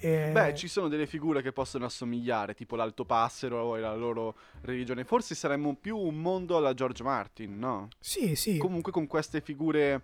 E- 0.00 0.30
Beh, 0.32 0.54
ci 0.54 0.68
sono 0.68 0.88
delle 0.88 1.06
figure 1.06 1.42
che 1.42 1.52
possono 1.52 1.84
assomigliare, 1.84 2.54
tipo 2.54 2.76
l'Alto 2.76 3.04
Passero 3.04 3.76
e 3.76 3.80
la 3.80 3.94
loro 3.94 4.36
religione. 4.60 5.04
Forse 5.04 5.34
saremmo 5.34 5.74
più 5.74 5.96
un 5.96 6.20
mondo 6.20 6.56
alla 6.56 6.72
George 6.74 7.02
Martin, 7.02 7.58
no? 7.58 7.88
Sì, 7.98 8.34
sì. 8.36 8.58
Comunque 8.58 8.92
con 8.92 9.06
queste 9.06 9.40
figure 9.40 10.00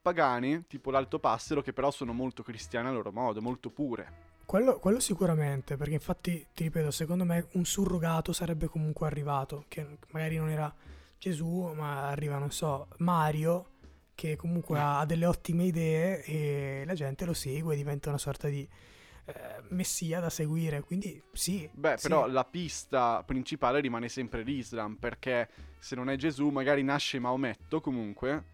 pagane, 0.00 0.64
tipo 0.66 0.90
l'Alto 0.90 1.20
Passero, 1.20 1.62
che 1.62 1.72
però 1.72 1.90
sono 1.92 2.12
molto 2.12 2.42
cristiane 2.42 2.88
a 2.88 2.92
loro 2.92 3.12
modo, 3.12 3.40
molto 3.40 3.70
pure. 3.70 4.30
Quello, 4.44 4.78
quello 4.80 4.98
sicuramente, 4.98 5.76
perché 5.76 5.94
infatti, 5.94 6.44
ti 6.52 6.64
ripeto, 6.64 6.90
secondo 6.90 7.24
me 7.24 7.46
un 7.52 7.64
surrogato 7.64 8.32
sarebbe 8.32 8.66
comunque 8.66 9.06
arrivato, 9.06 9.64
che 9.68 9.98
magari 10.10 10.36
non 10.36 10.50
era 10.50 10.74
Gesù, 11.16 11.72
ma 11.74 12.08
arriva, 12.08 12.38
non 12.38 12.50
so, 12.50 12.88
Mario, 12.98 13.68
che 14.14 14.36
comunque 14.36 14.78
ha, 14.78 15.00
ha 15.00 15.06
delle 15.06 15.26
ottime 15.26 15.64
idee 15.64 16.22
e 16.24 16.82
la 16.86 16.94
gente 16.94 17.24
lo 17.24 17.34
segue, 17.34 17.76
diventa 17.76 18.08
una 18.08 18.18
sorta 18.18 18.48
di 18.48 18.68
eh, 19.24 19.34
messia 19.68 20.20
da 20.20 20.30
seguire, 20.30 20.80
quindi 20.82 21.22
sì. 21.32 21.68
Beh, 21.72 21.96
sì. 21.96 22.08
però 22.08 22.26
la 22.26 22.44
pista 22.44 23.22
principale 23.24 23.80
rimane 23.80 24.08
sempre 24.08 24.42
l'Islam, 24.42 24.96
perché 24.96 25.48
se 25.78 25.94
non 25.94 26.10
è 26.10 26.16
Gesù, 26.16 26.48
magari 26.48 26.82
nasce 26.82 27.18
Maometto 27.18 27.80
comunque, 27.80 28.44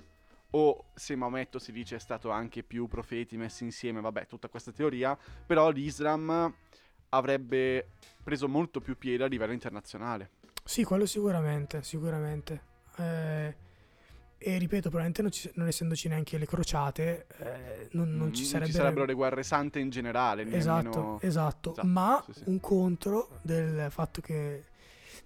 o 0.50 0.86
se 0.94 1.16
Maometto 1.16 1.58
si 1.58 1.72
dice 1.72 1.96
è 1.96 1.98
stato 1.98 2.30
anche 2.30 2.62
più 2.62 2.86
profeti 2.86 3.36
messi 3.36 3.64
insieme, 3.64 4.00
vabbè, 4.00 4.26
tutta 4.26 4.48
questa 4.48 4.72
teoria, 4.72 5.16
però 5.46 5.70
l'Islam 5.70 6.54
avrebbe 7.10 7.92
preso 8.22 8.48
molto 8.48 8.80
più 8.80 8.96
piede 8.98 9.24
a 9.24 9.26
livello 9.26 9.52
internazionale. 9.52 10.30
Sì, 10.64 10.84
quello 10.84 11.06
sicuramente, 11.06 11.82
sicuramente. 11.82 12.62
Eh, 12.98 13.56
e 14.38 14.56
ripeto, 14.56 14.88
probabilmente 14.88 15.22
non, 15.22 15.30
ci, 15.32 15.50
non, 15.54 15.66
essendoci 15.66 16.06
neanche 16.06 16.38
le 16.38 16.46
crociate, 16.46 17.26
eh, 17.38 17.88
non, 17.92 18.16
non, 18.16 18.32
ci, 18.32 18.44
sarebbe... 18.44 18.70
ci, 18.70 18.76
sarebbero 18.76 19.04
le 19.04 19.14
guerre 19.14 19.42
sante 19.42 19.80
in 19.80 19.90
generale. 19.90 20.42
Esatto, 20.52 20.88
nemmeno... 20.88 21.18
esatto, 21.20 21.70
esatto. 21.72 21.86
Ma 21.88 22.22
sì, 22.24 22.32
sì. 22.34 22.42
un 22.46 22.60
contro 22.60 23.40
del 23.42 23.90
fatto 23.90 24.20
che 24.20 24.64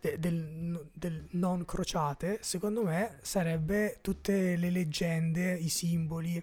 de, 0.01 0.19
del, 0.19 0.89
del, 0.93 1.27
non 1.31 1.65
crociate, 1.65 2.39
secondo 2.43 2.83
me 2.83 3.19
sarebbe 3.23 3.99
tutte 4.01 4.57
le 4.57 4.71
leggende, 4.71 5.55
i 5.55 5.69
simboli, 5.69 6.43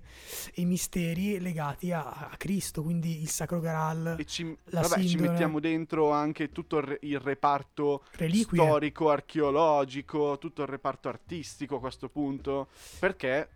i 0.55 0.65
misteri 0.65 1.39
legati 1.39 1.91
a, 1.91 2.29
a 2.31 2.35
Cristo, 2.37 2.83
quindi 2.83 3.21
il 3.21 3.29
Sacro 3.29 3.59
Graal. 3.59 4.15
E 4.19 4.25
ci, 4.25 4.55
vabbè, 4.69 5.03
ci 5.03 5.17
mettiamo 5.17 5.59
dentro 5.59 6.11
anche 6.11 6.51
tutto 6.51 6.77
il, 6.77 6.97
il 7.01 7.19
reparto 7.19 8.03
Reliquie. 8.11 8.63
storico, 8.63 9.09
archeologico, 9.09 10.37
tutto 10.37 10.61
il 10.61 10.67
reparto 10.67 11.09
artistico 11.09 11.77
a 11.77 11.79
questo 11.79 12.09
punto, 12.09 12.67
perché, 12.99 13.47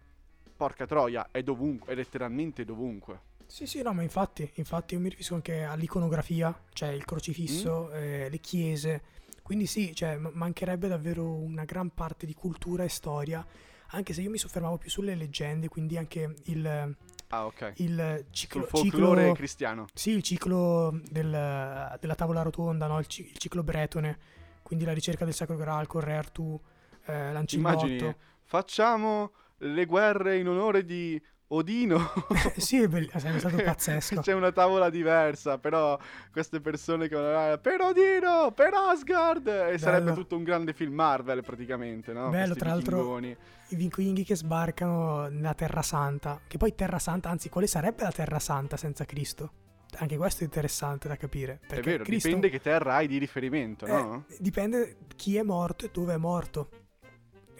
porca 0.56 0.86
troia, 0.86 1.28
è 1.32 1.44
dovunque, 1.44 1.92
è 1.92 1.96
letteralmente 1.96 2.66
dovunque. 2.66 3.32
Sì, 3.46 3.68
sì, 3.68 3.84
no, 3.84 3.94
ma 3.94 4.02
infatti, 4.02 4.50
infatti 4.56 4.96
io 4.96 5.00
mi 5.00 5.10
riferisco 5.10 5.36
anche 5.36 5.64
all'iconografia, 5.64 6.60
cioè 6.74 6.90
il 6.90 7.06
crocifisso, 7.06 7.90
mm. 7.92 7.96
eh, 7.96 8.30
le 8.30 8.40
chiese, 8.40 9.02
quindi 9.44 9.68
sì, 9.68 9.94
cioè, 9.94 10.18
mancherebbe 10.18 10.88
davvero 10.88 11.30
una 11.30 11.66
gran 11.66 11.90
parte 11.94 12.26
di 12.26 12.34
cultura 12.34 12.86
e 12.86 12.90
storia, 12.90 13.46
anche 13.88 14.14
se 14.14 14.22
io 14.22 14.30
mi 14.30 14.38
soffermavo 14.38 14.78
più 14.78 14.90
sulle 14.90 15.16
leggende, 15.16 15.68
quindi 15.68 15.98
anche 15.98 16.36
il... 16.46 16.96
Ah, 17.28 17.46
ok. 17.46 17.74
Il 17.78 18.26
ciclo, 18.32 18.64
folklore 18.64 19.22
ciclo, 19.22 19.34
cristiano. 19.34 19.86
Sì, 19.94 20.12
il 20.12 20.24
ciclo 20.24 20.98
del, 21.10 21.98
della 22.00 22.16
tavola 22.16 22.42
rotonda, 22.42 22.88
no? 22.88 23.00
il, 23.00 23.06
il, 23.10 23.38
ciclo 23.38 23.64
bretone, 23.64 24.18
quindi 24.64 24.86
la 24.86 24.94
ricerca 24.94 25.26
del 25.26 25.34
Sacro 25.34 25.58
Graal, 25.58 25.88
con 25.88 26.08
Artù, 26.08 26.60
eh, 27.06 27.34
Lancillotto. 27.34 27.84
Immagini, 27.84 28.16
facciamo 28.44 29.34
le 29.58 29.86
guerre 29.86 30.38
in 30.38 30.48
onore 30.48 30.86
di 30.86 31.22
Odino. 31.54 32.12
sì, 32.58 32.82
è 32.82 32.88
bello, 32.88 33.10
sarebbe 33.16 33.40
stato 33.40 33.58
pazzesco. 33.64 34.22
C'è 34.22 34.34
una 34.34 34.52
tavola 34.52 34.90
diversa, 34.90 35.60
però 35.60 35.98
queste 36.32 36.60
persone 36.60 37.08
che 37.08 37.16
vanno 37.16 37.58
per 37.60 37.82
Odino, 37.82 38.52
per 38.52 38.74
Asgard, 38.74 39.48
e 39.48 39.52
bello. 39.52 39.78
sarebbe 39.78 40.14
tutto 40.14 40.36
un 40.36 40.44
grande 40.44 40.74
film 40.74 40.94
Marvel 40.94 41.44
praticamente, 41.44 42.12
no? 42.12 42.30
Bello, 42.30 42.54
Questi 42.54 42.60
tra 42.60 42.70
l'altro 42.70 43.20
i 43.20 43.76
vichinghi 43.76 44.24
che 44.24 44.36
sbarcano 44.36 45.28
nella 45.30 45.54
Terra 45.54 45.82
Santa, 45.82 46.40
che 46.48 46.58
poi 46.58 46.74
Terra 46.76 47.00
Santa, 47.00 47.30
anzi, 47.30 47.50
quale 47.50 47.68
sarebbe 47.68 48.04
la 48.04 48.12
Terra 48.12 48.40
Santa 48.40 48.76
senza 48.78 49.06
Cristo? 49.06 49.52
Anche 49.98 50.18
questo 50.18 50.42
è 50.42 50.46
interessante 50.46 51.08
da 51.08 51.16
capire. 51.18 51.60
È 51.68 51.80
vero, 51.82 52.04
Cristo... 52.04 52.28
dipende 52.28 52.50
che 52.50 52.60
terra 52.60 52.96
hai 52.96 53.08
di 53.08 53.20
riferimento, 53.20 53.86
no? 53.86 54.26
Eh, 54.28 54.38
dipende 54.40 54.98
chi 55.16 55.38
è 55.38 55.44
morto 55.44 55.86
e 55.86 55.90
dove 55.94 56.16
è 56.16 56.18
morto 56.18 56.83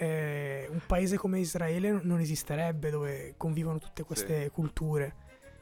eh, 0.04 0.68
un 0.70 0.82
paese 0.86 1.18
come 1.18 1.40
Israele 1.40 2.00
non 2.04 2.20
esisterebbe 2.20 2.90
dove 2.90 3.36
convivono 3.38 3.80
tutte 3.80 4.04
queste 4.04 4.44
sì. 4.44 4.50
culture. 4.50 5.16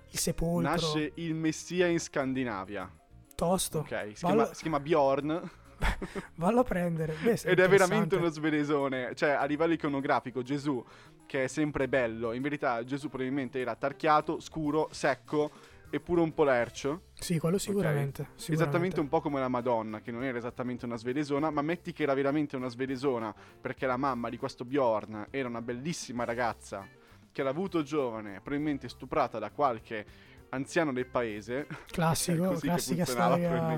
Il 0.10 0.20
sepolcro. 0.20 0.70
Nasce 0.70 1.12
il 1.16 1.34
Messia 1.36 1.88
in 1.88 2.00
Scandinavia. 2.00 2.92
Tosto. 3.36 3.80
Ok, 3.80 4.12
si, 4.14 4.26
Vallo... 4.26 4.36
chiama, 4.36 4.54
si 4.54 4.62
chiama 4.62 4.80
Bjorn. 4.80 5.52
Vallo 6.36 6.60
a 6.60 6.64
prendere. 6.64 7.16
Beh, 7.22 7.40
Ed 7.44 7.60
è 7.60 7.70
veramente 7.70 8.16
uno 8.16 8.30
svedesone. 8.30 9.16
Cioè, 9.16 9.30
a 9.30 9.46
livello 9.46 9.74
iconografico, 9.74 10.42
Gesù, 10.42 10.84
che 11.26 11.46
è 11.46 11.48
sempre 11.48 11.88
bello, 11.88 12.34
in 12.34 12.42
verità 12.42 12.84
Gesù 12.84 13.08
probabilmente 13.08 13.60
era 13.60 13.76
tarchiato, 13.76 14.40
scuro, 14.40 14.90
secco 14.92 15.52
e 15.92 16.00
pure 16.00 16.22
un 16.22 16.34
po' 16.34 16.46
lercio. 16.46 17.10
Sì, 17.14 17.38
quello 17.38 17.58
sicuramente, 17.58 18.22
okay? 18.22 18.34
sicuramente, 18.36 18.54
Esattamente 18.54 19.00
un 19.02 19.10
po' 19.10 19.20
come 19.20 19.40
la 19.40 19.50
Madonna, 19.50 20.00
che 20.00 20.12
non 20.12 20.24
era 20.24 20.38
esattamente 20.38 20.86
una 20.86 20.96
svedesona, 20.96 21.52
ma 21.52 21.62
metti 21.62 21.92
che 21.92 22.04
era 22.04 22.14
veramente 22.14 22.56
una 22.56 22.70
svedesona, 22.70 23.36
perché 23.60 23.86
la 23.86 23.98
mamma 23.98 24.30
di 24.30 24.38
questo 24.38 24.64
Bjorn 24.64 25.28
era 25.30 25.50
una 25.50 25.62
bellissima 25.62 26.24
ragazza 26.24 26.88
che 27.32 27.44
l'ha 27.44 27.50
avuto 27.50 27.84
giovane, 27.84 28.40
probabilmente 28.42 28.88
stuprata 28.90 29.38
da 29.38 29.52
qualche 29.52 30.06
anziano 30.50 30.94
del 30.94 31.08
paese. 31.08 31.68
Classico, 31.88 32.54
classica 32.60 33.06
storia 33.06 33.76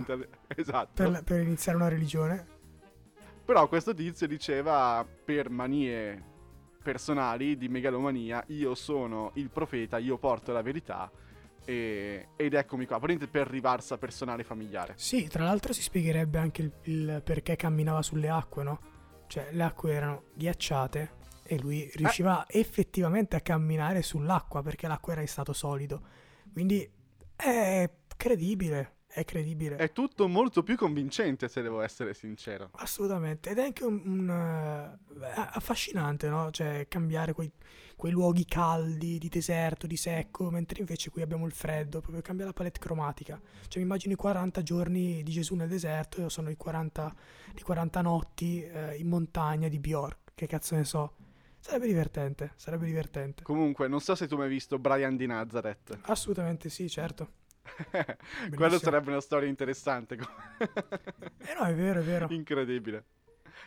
esatto. 0.47 0.91
per, 0.93 1.23
per 1.23 1.41
iniziare 1.41 1.78
una 1.78 1.88
religione. 1.88 2.47
Però 3.43 3.67
questo 3.67 3.93
tizio 3.93 4.28
diceva 4.28 5.06
per 5.26 5.49
manie 5.49 6.32
personali 6.82 7.58
di 7.58 7.67
megalomania, 7.69 8.43
io 8.47 8.76
sono 8.76 9.32
il 9.36 9.49
profeta, 9.49 9.97
io 9.97 10.17
porto 10.17 10.52
la 10.52 10.62
verità 10.62 11.12
e, 11.65 12.30
ed 12.36 12.54
eccomi 12.54 12.86
qua, 12.86 12.99
per 12.99 13.47
rivarsa 13.47 13.97
personale 13.97 14.43
familiare. 14.43 14.93
Sì, 14.97 15.28
tra 15.28 15.43
l'altro 15.43 15.73
si 15.73 15.82
spiegherebbe 15.82 16.38
anche 16.38 16.62
il, 16.62 16.71
il, 16.84 17.21
perché 17.23 17.56
camminava 17.56 18.02
sulle 18.02 18.30
acque, 18.30 18.63
no? 18.63 18.80
Cioè, 19.28 19.49
le 19.52 19.63
acque 19.63 19.93
erano 19.93 20.23
ghiacciate 20.34 21.21
e 21.43 21.60
lui 21.60 21.89
riusciva 21.95 22.45
eh. 22.45 22.60
effettivamente 22.60 23.36
a 23.36 23.41
camminare 23.41 24.02
sull'acqua 24.02 24.62
perché 24.62 24.88
l'acqua 24.88 25.13
era 25.13 25.21
in 25.21 25.28
stato 25.28 25.54
solido. 25.54 26.02
Quindi 26.52 26.89
è 27.36 27.89
credibile, 28.15 28.97
è 29.08 29.26
credibile. 29.26 29.76
È 29.78 29.91
tutto 29.91 30.28
molto 30.28 30.63
più 30.63 30.76
convincente, 30.76 31.47
se 31.47 31.62
devo 31.62 31.82
essere 31.82 32.13
sincero. 32.13 32.69
Assolutamente, 32.73 33.49
ed 33.49 33.58
è 33.58 33.63
anche 33.63 33.84
un, 33.84 34.02
un 34.06 34.30
uh, 34.30 35.23
affascinante, 35.36 36.30
no? 36.30 36.52
Cioè, 36.52 36.88
cambiare 36.88 37.34
quei 37.34 37.52
quei 37.95 38.12
luoghi 38.12 38.45
caldi, 38.45 39.17
di 39.17 39.29
deserto, 39.29 39.88
di 39.88 39.97
secco, 39.97 40.49
mentre 40.49 40.79
invece 40.79 41.10
qui 41.10 41.21
abbiamo 41.21 41.45
il 41.45 41.51
freddo, 41.51 42.01
proprio 42.01 42.21
cambia 42.21 42.45
la 42.45 42.53
palette 42.53 42.79
cromatica. 42.79 43.39
Cioè 43.67 43.77
mi 43.77 43.84
immagino 43.84 44.13
i 44.13 44.17
40 44.17 44.62
giorni 44.63 45.23
di 45.23 45.32
Gesù 45.32 45.56
nel 45.56 45.69
deserto 45.69 46.25
e 46.25 46.29
sono 46.29 46.49
i 46.49 46.58
40, 46.58 47.15
i 47.56 47.62
40 47.62 48.01
notti 48.01 48.63
eh, 48.63 48.95
in 48.97 49.08
montagna 49.08 49.67
di 49.67 49.79
Bjork, 49.79 50.32
che 50.36 50.47
cazzo 50.47 50.75
ne 50.75 50.84
so. 50.84 51.15
Sarebbe 51.60 51.88
divertente, 51.88 52.51
sarebbe 52.58 52.86
divertente. 52.86 53.43
Comunque, 53.43 53.88
non 53.88 54.01
so 54.01 54.15
se 54.15 54.27
tu 54.27 54.36
mi 54.36 54.43
hai 54.43 54.49
visto 54.49 54.77
Brian 54.79 55.15
di 55.15 55.25
Nazareth. 55.25 55.97
Assolutamente 56.01 56.69
sì, 56.69 56.89
certo. 56.89 57.41
Quello 58.53 58.77
sarebbe 58.77 59.12
una 59.12 59.21
storia 59.21 59.47
interessante. 59.47 60.15
eh 60.17 61.53
no, 61.58 61.65
è 61.65 61.73
vero, 61.73 62.01
è 62.01 62.03
vero. 62.03 62.27
Incredibile. 62.29 63.06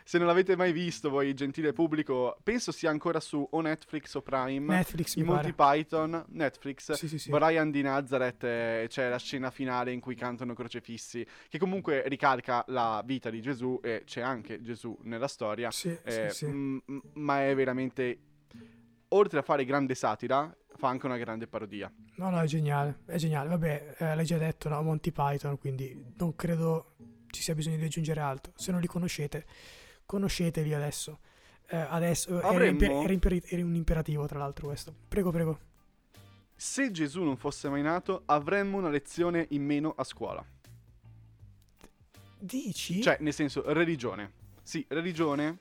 Se 0.07 0.17
non 0.17 0.27
l'avete 0.27 0.55
mai 0.55 0.71
visto, 0.71 1.09
voi, 1.09 1.33
gentile 1.33 1.73
pubblico, 1.73 2.37
penso 2.41 2.71
sia 2.71 2.89
ancora 2.89 3.19
su 3.19 3.45
o 3.51 3.59
Netflix 3.59 4.13
o 4.13 4.21
Prime. 4.21 4.73
Netflix, 4.73 5.15
I 5.15 5.23
Monty 5.23 5.51
Python, 5.51 6.23
Netflix. 6.29 6.93
Sì, 6.93 7.09
sì, 7.09 7.19
sì. 7.19 7.29
Brian 7.29 7.71
di 7.71 7.81
Nazareth, 7.81 8.41
eh, 8.45 8.85
c'è 8.87 9.09
la 9.09 9.17
scena 9.17 9.51
finale 9.51 9.91
in 9.91 9.99
cui 9.99 10.15
cantano 10.15 10.53
crocefissi, 10.53 11.27
che 11.49 11.57
comunque 11.57 12.03
ricalca 12.07 12.63
la 12.67 13.03
vita 13.05 13.29
di 13.29 13.41
Gesù 13.41 13.81
e 13.83 14.03
c'è 14.05 14.21
anche 14.21 14.61
Gesù 14.61 14.97
nella 15.01 15.27
storia. 15.27 15.71
Sì, 15.71 15.89
eh, 16.05 16.29
sì, 16.29 16.45
m- 16.45 16.81
ma 17.15 17.45
è 17.45 17.53
veramente, 17.53 18.17
oltre 19.09 19.39
a 19.39 19.41
fare 19.41 19.65
grande 19.65 19.93
satira, 19.93 20.55
fa 20.77 20.87
anche 20.87 21.05
una 21.05 21.17
grande 21.17 21.47
parodia. 21.47 21.91
No, 22.15 22.29
no, 22.29 22.39
è 22.39 22.45
geniale, 22.45 22.99
è 23.07 23.17
geniale. 23.17 23.49
Vabbè, 23.49 23.95
eh, 23.97 24.15
l'hai 24.15 24.25
già 24.25 24.37
detto, 24.37 24.69
no? 24.69 24.81
Monty 24.81 25.11
Python, 25.11 25.57
quindi 25.57 26.13
non 26.15 26.33
credo 26.33 26.95
ci 27.29 27.41
sia 27.41 27.53
bisogno 27.53 27.75
di 27.75 27.83
aggiungere 27.83 28.21
altro. 28.21 28.53
Se 28.55 28.71
non 28.71 28.79
li 28.79 28.87
conoscete 28.87 29.45
conosceteli 30.07 30.73
adesso. 30.73 31.19
Eh, 31.67 31.77
adesso 31.77 32.39
Avremmo... 32.39 32.55
era, 32.55 32.65
imper- 32.65 33.03
era, 33.03 33.13
imper- 33.13 33.53
era, 33.53 33.63
un 33.63 33.75
imperativo, 33.75 34.25
tra 34.25 34.39
l'altro, 34.39 34.67
questo. 34.67 34.95
Prego, 35.07 35.29
prego. 35.29 35.59
Se 36.55 36.89
Gesù 36.89 37.21
non 37.21 37.37
fosse 37.37 37.69
mai 37.69 37.83
nato, 37.83 38.23
avremmo 38.25 38.77
una 38.77 38.89
lezione 38.89 39.45
in 39.49 39.63
meno 39.63 39.93
a 39.95 40.03
scuola. 40.03 40.43
Dici? 42.39 43.01
Cioè, 43.01 43.17
nel 43.19 43.33
senso, 43.33 43.61
religione. 43.73 44.31
Sì, 44.63 44.83
religione 44.89 45.59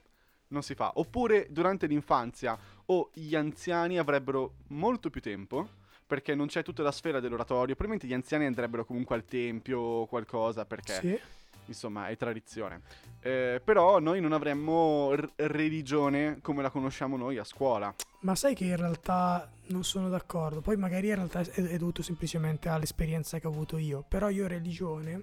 non 0.49 0.63
si 0.63 0.75
fa. 0.75 0.93
Oppure 0.95 1.49
durante 1.51 1.87
l'infanzia 1.87 2.57
o 2.87 3.11
gli 3.13 3.35
anziani 3.35 3.99
avrebbero 3.99 4.55
molto 4.69 5.11
più 5.11 5.21
tempo 5.21 5.69
perché 6.07 6.37
non 6.37 6.47
c'è 6.47 6.63
tutta 6.63 6.85
la 6.85 6.93
sfera 6.93 7.19
dell'oratorio. 7.19 7.75
Probabilmente 7.75 8.07
gli 8.07 8.15
anziani 8.15 8.47
andrebbero 8.47 8.85
comunque 8.85 9.17
al 9.17 9.25
tempio 9.25 9.81
o 9.81 10.07
qualcosa 10.07 10.65
perché 10.65 10.95
sì 10.95 11.21
insomma 11.67 12.09
è 12.09 12.17
tradizione. 12.17 12.81
Eh, 13.21 13.61
però 13.65 13.99
noi 13.99 14.21
non 14.21 14.33
avremmo 14.33 15.15
r- 15.15 15.31
religione 15.37 16.39
come 16.43 16.63
la 16.63 16.71
conosciamo 16.71 17.17
noi 17.17 17.39
a 17.39 17.45
scuola. 17.45 17.95
Ma 18.21 18.35
sai 18.35 18.55
che 18.55 18.65
in 18.65 18.77
realtà 18.77 19.51
non 19.67 19.85
sono 19.85 20.09
d'accordo, 20.09 20.61
poi 20.61 20.77
magari 20.77 21.09
in 21.09 21.15
realtà 21.15 21.41
è, 21.41 21.51
è 21.51 21.77
dovuto 21.79 22.03
semplicemente 22.03 22.69
all'esperienza 22.69 23.39
che 23.39 23.47
ho 23.47 23.51
avuto 23.51 23.79
io, 23.79 24.05
però 24.07 24.29
io 24.29 24.47
religione 24.47 25.23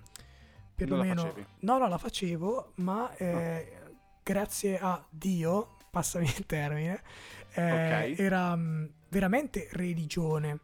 perlomeno... 0.76 1.34
No, 1.60 1.78
no, 1.78 1.88
la 1.88 1.98
facevo, 1.98 2.74
ma 2.76 3.14
eh, 3.16 3.80
no. 3.82 3.96
grazie 4.24 4.80
a 4.80 5.04
Dio, 5.10 5.78
passami 5.90 6.26
il 6.26 6.46
termine, 6.46 7.02
eh, 7.54 7.62
okay. 7.62 8.16
era 8.18 8.56
mh, 8.56 8.62
mm, 8.62 8.86
veramente 9.10 9.68
religione 9.72 10.60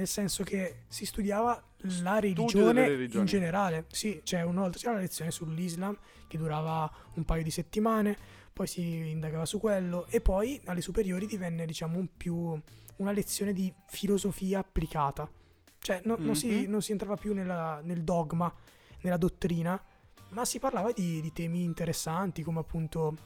nel 0.00 0.06
senso 0.06 0.44
che 0.44 0.82
si 0.88 1.04
studiava 1.04 1.62
la 2.02 2.18
religione 2.18 3.06
in 3.10 3.24
generale. 3.24 3.86
Sì, 3.90 4.20
c'è, 4.24 4.42
una, 4.42 4.68
c'era 4.70 4.92
una 4.92 5.00
lezione 5.00 5.30
sull'Islam 5.30 5.96
che 6.26 6.36
durava 6.38 6.90
un 7.14 7.24
paio 7.24 7.42
di 7.42 7.50
settimane, 7.50 8.16
poi 8.52 8.66
si 8.66 8.80
indagava 9.10 9.46
su 9.46 9.58
quello 9.58 10.06
e 10.08 10.20
poi 10.20 10.60
alle 10.66 10.80
superiori 10.82 11.26
divenne 11.26 11.64
diciamo 11.66 11.98
un 11.98 12.08
più 12.16 12.60
una 12.96 13.12
lezione 13.12 13.52
di 13.52 13.72
filosofia 13.86 14.58
applicata. 14.58 15.28
Cioè 15.78 16.02
no- 16.04 16.16
non, 16.18 16.36
si, 16.36 16.48
Mhm. 16.48 16.70
non 16.70 16.82
si 16.82 16.92
entrava 16.92 17.16
più 17.16 17.32
nella- 17.32 17.80
nel 17.82 18.02
dogma, 18.04 18.52
nella 19.00 19.16
dottrina, 19.16 19.82
ma 20.30 20.44
si 20.44 20.58
parlava 20.58 20.92
di, 20.92 21.20
di 21.22 21.32
temi 21.32 21.62
interessanti 21.64 22.42
come 22.42 22.58
appunto 22.60 23.16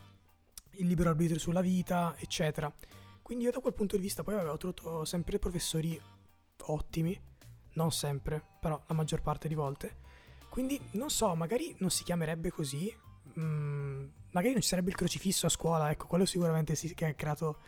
il 0.76 0.86
libero 0.86 1.08
arbitrio 1.10 1.38
sulla 1.40 1.60
vita, 1.60 2.14
eccetera. 2.18 2.72
Quindi 3.20 3.44
io 3.44 3.50
da 3.50 3.58
quel 3.58 3.74
punto 3.74 3.96
di 3.96 4.02
vista 4.02 4.22
poi 4.22 4.34
avevo 4.34 4.56
trovato 4.56 5.04
sempre 5.04 5.38
professori 5.40 6.00
ottimi, 6.66 7.18
non 7.74 7.92
sempre, 7.92 8.42
però 8.60 8.80
la 8.86 8.94
maggior 8.94 9.20
parte 9.22 9.48
di 9.48 9.54
volte. 9.54 9.96
Quindi 10.48 10.80
non 10.92 11.10
so, 11.10 11.34
magari 11.34 11.74
non 11.78 11.90
si 11.90 12.04
chiamerebbe 12.04 12.50
così, 12.50 12.94
mm, 13.38 14.04
magari 14.30 14.52
non 14.52 14.62
ci 14.62 14.68
sarebbe 14.68 14.90
il 14.90 14.96
crocifisso 14.96 15.46
a 15.46 15.48
scuola, 15.48 15.90
ecco, 15.90 16.06
quello 16.06 16.24
sicuramente 16.26 16.74
sì 16.74 16.94
che 16.94 17.06
ha 17.06 17.14
creato 17.14 17.58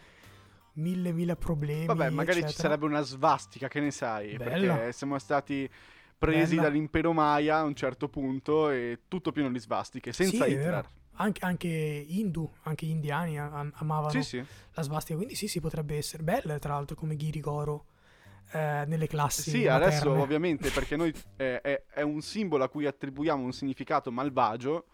mille 0.74 1.12
mille 1.12 1.36
problemi. 1.36 1.86
Vabbè, 1.86 2.10
magari 2.10 2.40
ci 2.40 2.44
eccetera. 2.46 2.68
sarebbe 2.68 2.84
una 2.86 3.00
svastica, 3.02 3.68
che 3.68 3.80
ne 3.80 3.90
sai? 3.90 4.36
Bella. 4.36 4.76
Perché 4.76 4.92
siamo 4.92 5.18
stati 5.18 5.68
presi 6.18 6.54
Bella. 6.56 6.68
dall'impero 6.68 7.12
Maya 7.12 7.58
a 7.58 7.62
un 7.64 7.74
certo 7.74 8.08
punto 8.08 8.70
e 8.70 9.00
tutto 9.08 9.32
pieno 9.32 9.50
di 9.50 9.58
svastiche, 9.58 10.12
senza 10.12 10.46
Sì, 10.46 10.52
Hitler. 10.52 10.88
Anche, 11.18 11.44
anche 11.46 11.68
indù, 11.68 12.48
anche 12.64 12.84
gli 12.86 12.90
indiani 12.90 13.38
am- 13.38 13.72
amavano 13.76 14.10
Sì, 14.10 14.22
sì. 14.22 14.46
la 14.72 14.82
svastica, 14.82 15.16
quindi 15.16 15.34
sì, 15.34 15.48
sì, 15.48 15.60
potrebbe 15.60 15.96
essere 15.96 16.22
bella, 16.22 16.58
tra 16.58 16.74
l'altro, 16.74 16.94
come 16.94 17.16
Ghirigoro 17.16 17.86
eh, 18.52 18.84
nelle 18.86 19.06
classi 19.06 19.50
Sì, 19.50 19.66
adesso 19.66 20.04
materne. 20.04 20.22
ovviamente 20.22 20.70
perché 20.70 20.96
noi 20.96 21.12
eh, 21.36 21.60
è, 21.60 21.82
è 21.92 22.02
un 22.02 22.20
simbolo 22.20 22.64
a 22.64 22.68
cui 22.68 22.86
attribuiamo 22.86 23.42
un 23.44 23.52
significato 23.52 24.10
malvagio, 24.12 24.86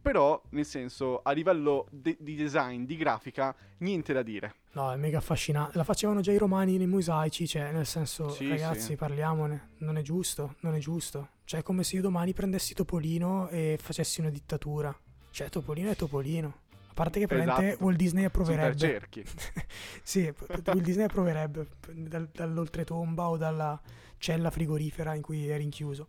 però 0.00 0.40
nel 0.50 0.64
senso 0.64 1.20
a 1.22 1.32
livello 1.32 1.86
de- 1.90 2.16
di 2.18 2.34
design, 2.34 2.84
di 2.84 2.96
grafica, 2.96 3.54
niente 3.78 4.12
da 4.12 4.22
dire. 4.22 4.54
No, 4.72 4.90
è 4.92 4.96
mega 4.96 5.18
affascinante. 5.18 5.76
La 5.76 5.84
facevano 5.84 6.20
già 6.20 6.32
i 6.32 6.38
romani 6.38 6.76
nei 6.78 6.86
mosaici, 6.86 7.46
cioè, 7.46 7.70
nel 7.70 7.86
senso, 7.86 8.28
Sì, 8.30 8.48
ragazzi, 8.48 8.80
sì. 8.80 8.96
parliamone. 8.96 9.72
Non 9.78 9.96
è 9.98 10.02
giusto, 10.02 10.56
non 10.60 10.74
è 10.74 10.78
giusto. 10.78 11.28
Cioè, 11.44 11.60
è 11.60 11.62
come 11.62 11.84
se 11.84 11.96
io 11.96 12.02
domani 12.02 12.32
prendessi 12.32 12.74
Topolino 12.74 13.48
e 13.50 13.78
facessi 13.80 14.20
una 14.20 14.30
dittatura. 14.30 14.94
Cioè, 15.30 15.48
Topolino 15.48 15.90
è 15.90 15.96
Topolino. 15.96 16.62
A 16.96 17.02
parte 17.02 17.18
che 17.18 17.26
praticamente 17.26 17.68
Esatto. 17.70 17.84
Walt 17.84 17.96
Disney 17.96 18.24
approverebbe. 18.24 18.76
cerchi. 18.76 19.24
sì, 20.04 20.32
Walt 20.48 20.80
Disney 20.80 21.06
approverebbe 21.06 21.66
dal- 21.92 22.28
dall'oltretomba 22.32 23.28
o 23.30 23.36
dalla 23.36 23.80
cella 24.18 24.50
frigorifera 24.50 25.12
in 25.14 25.20
cui 25.20 25.48
è 25.48 25.56
rinchiuso. 25.56 26.06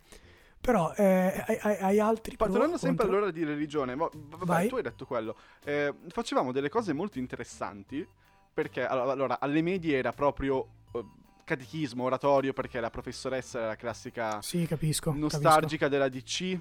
Però, 0.61 0.93
eh, 0.95 1.43
hai, 1.47 1.77
hai- 1.79 1.99
altri 1.99 2.35
Parlando 2.35 2.77
sempre 2.77 3.05
contro? 3.05 3.17
allora 3.17 3.31
di 3.31 3.43
religione, 3.43 3.95
ma, 3.95 4.07
vabbè, 4.13 4.45
Vai. 4.45 4.67
tu 4.67 4.75
hai 4.75 4.83
detto 4.83 5.05
quello. 5.07 5.35
Eh, 5.63 5.91
facevamo 6.09 6.51
delle 6.51 6.69
cose 6.69 6.93
molto 6.93 7.17
interessanti 7.17 8.07
perché 8.53 8.85
allora, 8.85 9.39
alle 9.39 9.63
medie 9.63 9.97
era 9.97 10.13
proprio 10.13 10.67
eh, 10.93 11.03
catechismo, 11.43 12.03
oratorio, 12.03 12.53
perché 12.53 12.79
la 12.79 12.91
professoressa 12.91 13.57
era 13.57 13.67
la 13.69 13.75
classica 13.75 14.39
Sì, 14.43 14.67
capisco. 14.67 15.09
capisco. 15.11 15.37
nostalgica 15.37 15.87
della 15.87 16.09
DC 16.09 16.57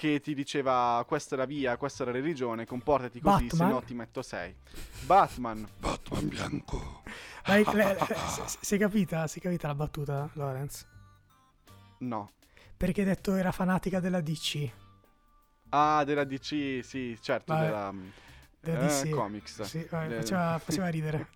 che 0.00 0.18
ti 0.20 0.34
diceva 0.34 1.04
questa 1.06 1.34
è 1.34 1.38
la 1.38 1.44
via, 1.44 1.76
questa 1.76 2.04
è 2.04 2.06
la 2.06 2.12
religione, 2.12 2.64
comportati 2.64 3.20
così, 3.20 3.50
se 3.50 3.64
no 3.66 3.82
ti 3.82 3.92
metto 3.92 4.22
6. 4.22 4.56
Batman. 5.04 5.68
Batman 5.78 6.26
bianco. 6.26 7.02
Dai, 7.44 7.62
le- 7.74 7.84
le- 7.84 7.98
se- 7.98 8.46
se- 8.46 8.58
si 8.62 8.74
è 8.76 8.78
capita, 8.78 9.26
si 9.26 9.40
è 9.40 9.42
capita 9.42 9.66
la 9.66 9.74
battuta, 9.74 10.30
Lorenz? 10.32 10.86
No. 11.98 12.30
Perché 12.78 13.02
hai 13.02 13.06
detto 13.08 13.34
era 13.34 13.52
fanatica 13.52 14.00
della 14.00 14.22
DC. 14.22 14.70
Ah, 15.68 16.02
della 16.04 16.24
DC, 16.24 16.80
sì, 16.82 17.18
certo, 17.20 17.52
Vabbè, 17.52 17.66
della 17.66 17.94
della 18.58 19.00
eh, 19.00 19.02
DC. 19.02 19.10
comics. 19.10 19.62
Sì, 19.64 19.86
vabbè, 19.90 20.16
faceva, 20.16 20.58
faceva 20.64 20.88
ridere. 20.88 21.28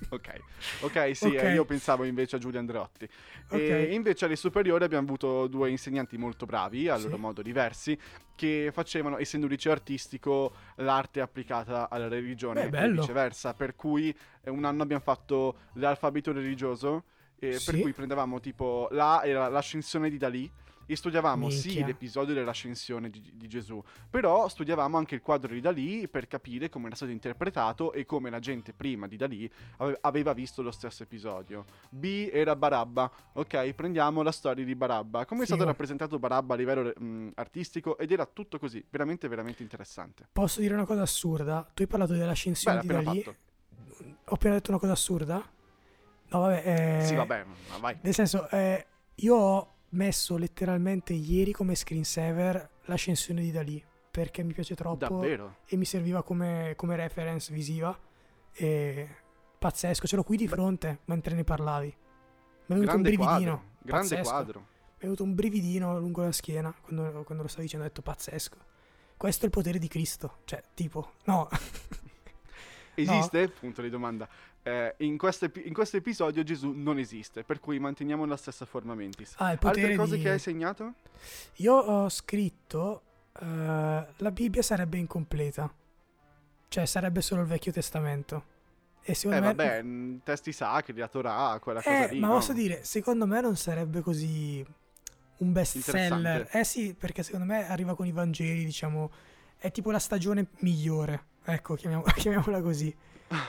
Ok, 0.10 0.42
ok, 0.80 1.16
sì, 1.16 1.34
Ok. 1.34 1.42
eh, 1.42 1.50
io 1.52 1.64
pensavo 1.64 2.04
invece 2.04 2.36
a 2.36 2.38
Giulio 2.38 2.58
Andreotti. 2.58 3.08
E 3.48 3.88
Ok. 3.88 3.92
invece 3.92 4.24
alle 4.24 4.36
superiori 4.36 4.84
abbiamo 4.84 5.06
avuto 5.06 5.46
due 5.48 5.70
insegnanti 5.70 6.16
molto 6.16 6.46
bravi, 6.46 6.88
a 6.88 6.96
Sì. 6.96 7.02
loro 7.02 7.18
modo 7.18 7.42
diversi, 7.42 7.98
che 8.34 8.70
facevano, 8.72 9.18
essendo 9.18 9.46
un 9.46 9.52
liceo 9.52 9.72
artistico, 9.72 10.54
l'arte 10.76 11.20
applicata 11.20 11.90
alla 11.90 12.08
religione 12.08 12.68
Beh, 12.70 12.84
e 12.84 12.90
viceversa. 12.90 13.54
Per 13.54 13.74
cui 13.76 14.16
eh, 14.42 14.50
un 14.50 14.64
anno 14.64 14.82
abbiamo 14.82 15.02
fatto 15.02 15.58
l'alfabeto 15.74 16.32
religioso, 16.32 17.04
eh, 17.38 17.60
per 17.60 17.74
Sì. 17.74 17.80
cui 17.80 17.92
prendevamo 17.92 18.40
tipo 18.40 18.88
là 18.92 19.22
era 19.24 19.48
l'ascensione 19.48 20.08
di 20.08 20.16
Dalì. 20.16 20.50
E 20.90 20.96
studiavamo 20.96 21.50
sì 21.50 21.66
Minchia. 21.68 21.86
l'episodio 21.86 22.32
dell'ascensione 22.32 23.10
di, 23.10 23.30
di 23.34 23.46
Gesù, 23.46 23.82
però 24.08 24.48
studiavamo 24.48 24.96
anche 24.96 25.14
il 25.14 25.20
quadro 25.20 25.52
di 25.52 25.60
Dalì 25.60 26.08
per 26.08 26.26
capire 26.26 26.70
come 26.70 26.86
era 26.86 26.96
stato 26.96 27.10
interpretato 27.12 27.92
e 27.92 28.06
come 28.06 28.30
la 28.30 28.38
gente 28.38 28.72
prima 28.72 29.06
di 29.06 29.16
Dalì 29.16 29.50
ave- 29.76 29.98
aveva 30.00 30.32
visto 30.32 30.62
lo 30.62 30.70
stesso 30.70 31.02
episodio. 31.02 31.66
B 31.90 32.30
era 32.32 32.56
Barabba, 32.56 33.10
ok, 33.34 33.72
prendiamo 33.74 34.22
la 34.22 34.32
storia 34.32 34.64
di 34.64 34.74
Barabba. 34.74 35.26
Come 35.26 35.42
è 35.42 35.44
stato 35.44 35.60
Figo. 35.60 35.70
rappresentato 35.72 36.18
Barabba 36.18 36.54
a 36.54 36.56
livello 36.56 36.90
mh, 36.96 37.32
artistico 37.34 37.98
ed 37.98 38.10
era 38.10 38.24
tutto 38.24 38.58
così, 38.58 38.82
veramente 38.88 39.28
veramente 39.28 39.62
interessante. 39.62 40.26
Posso 40.32 40.60
dire 40.60 40.72
una 40.72 40.86
cosa 40.86 41.02
assurda? 41.02 41.68
Tu 41.74 41.82
hai 41.82 41.88
parlato 41.88 42.12
Beh, 42.14 42.18
dell'ascensione 42.18 42.76
l'ha 42.76 42.80
di 42.80 42.88
Dalì. 42.88 43.22
fatto. 43.22 43.36
Ho 44.24 44.34
appena 44.34 44.54
detto 44.54 44.70
una 44.70 44.80
cosa 44.80 44.92
assurda? 44.92 45.36
No, 46.30 46.40
vabbè. 46.40 46.98
eh, 47.00 47.04
Sì, 47.04 47.14
vabbè, 47.14 47.44
ma 47.70 47.78
vai. 47.78 47.98
Nel 48.02 48.14
senso, 48.14 48.48
eh, 48.50 48.86
io 49.16 49.34
ho 49.36 49.72
messo 49.90 50.36
letteralmente 50.36 51.12
ieri 51.12 51.52
come 51.52 51.74
screensaver 51.74 52.70
l'ascensione 52.84 53.40
di 53.42 53.50
Dalì. 53.50 53.82
Perché 54.10 54.42
mi 54.42 54.52
piace 54.52 54.74
troppo. 54.74 54.96
Davvero? 54.96 55.58
e 55.66 55.76
mi 55.76 55.84
serviva 55.84 56.22
come, 56.22 56.72
come 56.76 56.96
reference 56.96 57.52
visiva. 57.52 57.96
E 58.52 59.08
pazzesco, 59.58 60.06
ce 60.06 60.16
l'ho 60.16 60.24
qui 60.24 60.36
di 60.36 60.48
fronte 60.48 61.00
mentre 61.04 61.34
ne 61.34 61.44
parlavi. 61.44 61.86
Mi 61.86 61.94
è 61.94 62.78
venuto 62.80 62.86
Grande 62.92 63.08
un 63.10 63.14
brividino. 63.16 63.50
quadro, 63.56 63.70
grande 63.82 64.08
pazzesco. 64.08 64.28
quadro. 64.28 64.58
Mi 64.60 64.96
è 64.96 65.02
venuto 65.02 65.22
un 65.22 65.34
brividino 65.34 65.98
lungo 66.00 66.22
la 66.22 66.32
schiena 66.32 66.74
quando, 66.80 67.22
quando 67.22 67.42
lo 67.44 67.48
stavi 67.48 67.64
dicendo. 67.64 67.84
Ho 67.84 67.88
detto 67.88 68.02
pazzesco. 68.02 68.56
Questo 69.16 69.42
è 69.42 69.44
il 69.46 69.52
potere 69.52 69.78
di 69.78 69.88
Cristo. 69.88 70.38
Cioè, 70.44 70.62
tipo, 70.74 71.12
no. 71.24 71.48
Esiste? 72.94 73.48
Punto 73.48 73.80
di 73.82 73.90
domanda. 73.90 74.28
Eh, 74.68 74.94
in, 74.98 75.16
questo 75.16 75.46
epi- 75.46 75.66
in 75.66 75.72
questo 75.72 75.96
episodio 75.96 76.42
Gesù 76.42 76.72
non 76.74 76.98
esiste, 76.98 77.42
per 77.42 77.58
cui 77.60 77.78
manteniamo 77.78 78.24
la 78.26 78.36
stessa 78.36 78.64
forma 78.66 78.94
mentis. 78.94 79.34
Ah, 79.38 79.52
il 79.52 79.58
Altre 79.62 79.94
cose 79.96 80.16
di... 80.16 80.22
che 80.22 80.30
hai 80.30 80.38
segnato? 80.38 80.94
Io 81.56 81.74
ho 81.74 82.08
scritto. 82.08 83.02
eh, 83.40 83.44
la 83.44 84.30
Bibbia 84.30 84.62
sarebbe 84.62 84.98
incompleta. 84.98 85.72
Cioè, 86.68 86.84
sarebbe 86.84 87.22
solo 87.22 87.42
il 87.42 87.46
Vecchio 87.46 87.72
Testamento. 87.72 88.56
E 89.02 89.12
Eh 89.12 89.14
secondo 89.14 89.40
me. 89.46 89.54
vabbè, 89.54 89.84
testi 90.22 90.52
sacri, 90.52 90.92
la 90.94 91.08
Torah, 91.08 91.58
quella 91.62 91.80
cosa 91.80 92.08
Eh, 92.10 92.12
lì. 92.14 92.20
ma 92.20 92.26
no? 92.26 92.34
posso 92.34 92.52
dire, 92.52 92.84
secondo 92.84 93.26
me 93.26 93.40
non 93.40 93.56
sarebbe 93.56 94.02
così 94.02 94.62
un 95.38 95.52
best 95.52 95.78
seller. 95.78 96.46
Eh 96.52 96.64
sì, 96.64 96.94
perché 96.94 97.22
secondo 97.22 97.46
me 97.46 97.66
arriva 97.68 97.94
con 97.94 98.06
i 98.06 98.12
Vangeli, 98.12 98.64
diciamo, 98.66 99.10
è 99.56 99.70
tipo 99.70 99.90
la 99.90 99.98
stagione 99.98 100.48
migliore. 100.58 101.24
Ecco, 101.44 101.74
chiamiamo- 101.74 102.02
chiamiamola 102.14 102.60
così. 102.60 102.94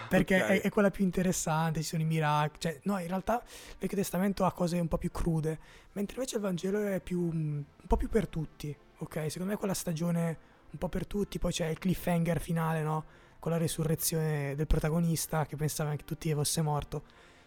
Perché 0.10 0.42
Ok. 0.42 0.48
è, 0.50 0.62
è 0.62 0.70
quella 0.70 0.92
più 0.92 1.04
interessante, 1.04 1.82
ci 1.82 1.88
sono 1.88 2.02
i 2.02 2.06
miracoli. 2.06 2.60
Cioè, 2.60 2.80
no, 2.84 3.00
in 3.00 3.08
realtà 3.08 3.42
il 3.46 3.76
Vecchio 3.80 3.98
Testamento 3.98 4.46
ha 4.46 4.52
cose 4.52 4.80
un 4.80 4.88
po' 4.88 4.98
più 4.98 5.12
crude, 5.12 5.58
mentre 5.94 6.16
invece 6.18 6.36
il 6.36 6.42
Vangelo 6.42 6.82
è 6.86 7.00
più, 7.00 7.20
un 7.22 7.64
po' 7.88 7.98
più 7.98 8.10
per 8.10 8.28
tutti. 8.28 8.76
Ok, 8.98 9.26
secondo 9.32 9.52
me 9.54 9.58
quella 9.58 9.74
stagione 9.74 10.38
un 10.72 10.78
po' 10.78 10.90
per 10.90 11.08
tutti, 11.08 11.40
poi 11.40 11.52
c'è 11.52 11.68
il 11.68 11.80
cliffhanger 11.80 12.40
finale, 12.42 12.82
no? 12.84 13.06
Con 13.40 13.52
la 13.52 13.58
resurrezione 13.58 14.54
del 14.56 14.68
protagonista 14.68 15.46
che 15.46 15.56
pensava 15.56 15.96
che 15.96 16.04
tutti 16.04 16.32
fosse 16.34 16.62
morto. 16.62 17.04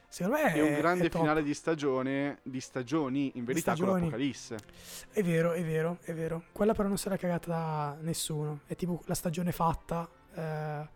Secondo 0.08 0.38
me 0.42 0.52
È 0.52 0.60
un 0.60 0.74
grande 0.74 1.06
è 1.06 1.10
finale 1.10 1.42
di 1.42 1.54
stagione, 1.54 2.38
di 2.42 2.60
stagioni, 2.60 3.32
in 3.36 3.44
verità 3.44 3.70
con 3.72 3.76
stagioni. 3.76 4.00
l'Apocalisse. 4.04 4.56
È 5.10 5.22
vero, 5.22 5.52
è 5.52 5.62
vero, 5.64 5.98
è 6.02 6.12
vero. 6.14 6.44
Quella 6.52 6.74
però 6.74 6.88
non 6.88 6.96
l'ha 7.02 7.16
cagata 7.16 7.48
da 7.50 7.96
nessuno. 8.00 8.60
È 8.66 8.74
tipo 8.76 9.02
la 9.06 9.14
stagione 9.14 9.52
fatta 9.52 10.06
eh, 10.34 10.88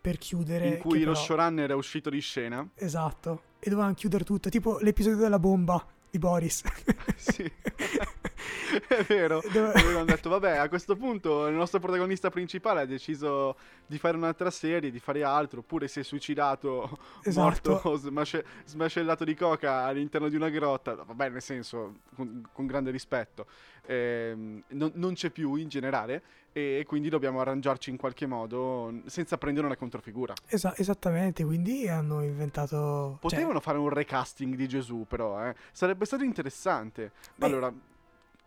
per 0.00 0.18
chiudere. 0.18 0.66
In 0.68 0.78
cui 0.78 1.00
lo 1.02 1.12
però- 1.12 1.24
showrunner 1.24 1.70
è 1.70 1.74
uscito 1.74 2.10
di 2.10 2.20
scena. 2.20 2.66
Esatto. 2.74 3.42
E 3.58 3.68
dovevano 3.68 3.94
chiudere 3.94 4.24
tutto. 4.24 4.48
Tipo 4.48 4.78
l'episodio 4.80 5.18
della 5.18 5.38
bomba 5.38 5.84
di 6.10 6.18
Boris. 6.18 6.62
sì. 7.16 7.50
è 8.88 9.02
vero. 9.04 9.42
Dove- 9.52 9.72
Avevano 9.72 10.04
detto, 10.04 10.28
vabbè, 10.28 10.56
a 10.56 10.68
questo 10.68 10.96
punto 10.96 11.46
il 11.46 11.54
nostro 11.54 11.78
protagonista 11.80 12.30
principale 12.30 12.80
ha 12.82 12.86
deciso 12.86 13.56
di 13.86 13.98
fare 13.98 14.16
un'altra 14.16 14.50
serie, 14.50 14.90
di 14.90 14.98
fare 15.00 15.22
altro, 15.22 15.60
oppure 15.60 15.88
si 15.88 16.00
è 16.00 16.02
suicidato, 16.02 16.98
Esatto. 17.24 17.70
morto, 17.70 17.94
smasce- 17.98 18.44
smascellato 18.64 19.24
di 19.24 19.34
coca 19.34 19.84
all'interno 19.84 20.28
di 20.28 20.36
una 20.36 20.48
grotta. 20.48 20.94
Vabbè, 20.94 21.28
nel 21.30 21.42
senso, 21.42 21.96
con, 22.14 22.46
con 22.52 22.66
grande 22.66 22.90
rispetto. 22.90 23.46
Ehm, 23.86 24.62
non, 24.68 24.92
non 24.94 25.14
c'è 25.14 25.30
più 25.30 25.54
in 25.56 25.68
generale 25.68 26.22
e 26.52 26.84
quindi 26.86 27.08
dobbiamo 27.08 27.40
arrangiarci 27.40 27.90
in 27.90 27.96
qualche 27.96 28.26
modo 28.26 28.92
senza 29.06 29.38
prendere 29.38 29.66
una 29.66 29.76
controfigura. 29.76 30.34
Esa- 30.46 30.74
esattamente, 30.76 31.44
quindi 31.44 31.88
hanno 31.88 32.22
inventato... 32.22 33.12
cioè, 33.12 33.18
Potevano 33.20 33.60
fare 33.60 33.78
un 33.78 33.88
recasting 33.88 34.54
di 34.54 34.68
Gesù, 34.68 35.06
però, 35.08 35.44
eh. 35.46 35.54
Sarebbe 35.72 36.04
stato 36.04 36.24
interessante. 36.24 37.12
Beh. 37.36 37.46
Allora, 37.46 37.72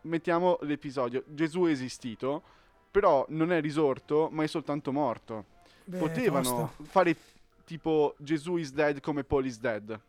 mettiamo 0.04 0.58
l'episodio. 0.62 1.24
Gesù 1.28 1.64
è 1.66 1.72
esistito. 1.72 2.44
però 2.94 3.26
non 3.30 3.52
è 3.52 3.60
risorto, 3.60 4.30
ma 4.32 4.44
è 4.44 4.48
soltanto 4.48 4.92
morto. 4.92 5.46
Beh, 5.86 5.98
Potevano 5.98 6.44
tosto. 6.76 6.84
fare 6.84 7.16
tipo 7.66 8.14
Gesù 8.20 8.58
is 8.58 8.72
dead 8.72 9.00
come 9.02 9.24
Paul 9.24 9.48
is 9.48 9.58
dead. 9.60 10.00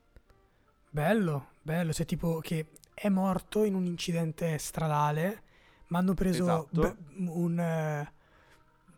Bello, 0.90 1.48
bello. 1.62 1.92
Cioè, 1.94 2.04
tipo 2.04 2.40
che 2.40 2.66
è 2.92 3.08
morto 3.08 3.64
in 3.64 3.74
un 3.74 3.86
incidente 3.86 4.58
stradale, 4.58 5.42
ma 5.88 5.98
hanno 6.00 6.12
preso 6.12 6.42
Esatto. 6.42 6.80
beh, 6.80 6.96
un 7.30 7.58
eh, 7.58 8.12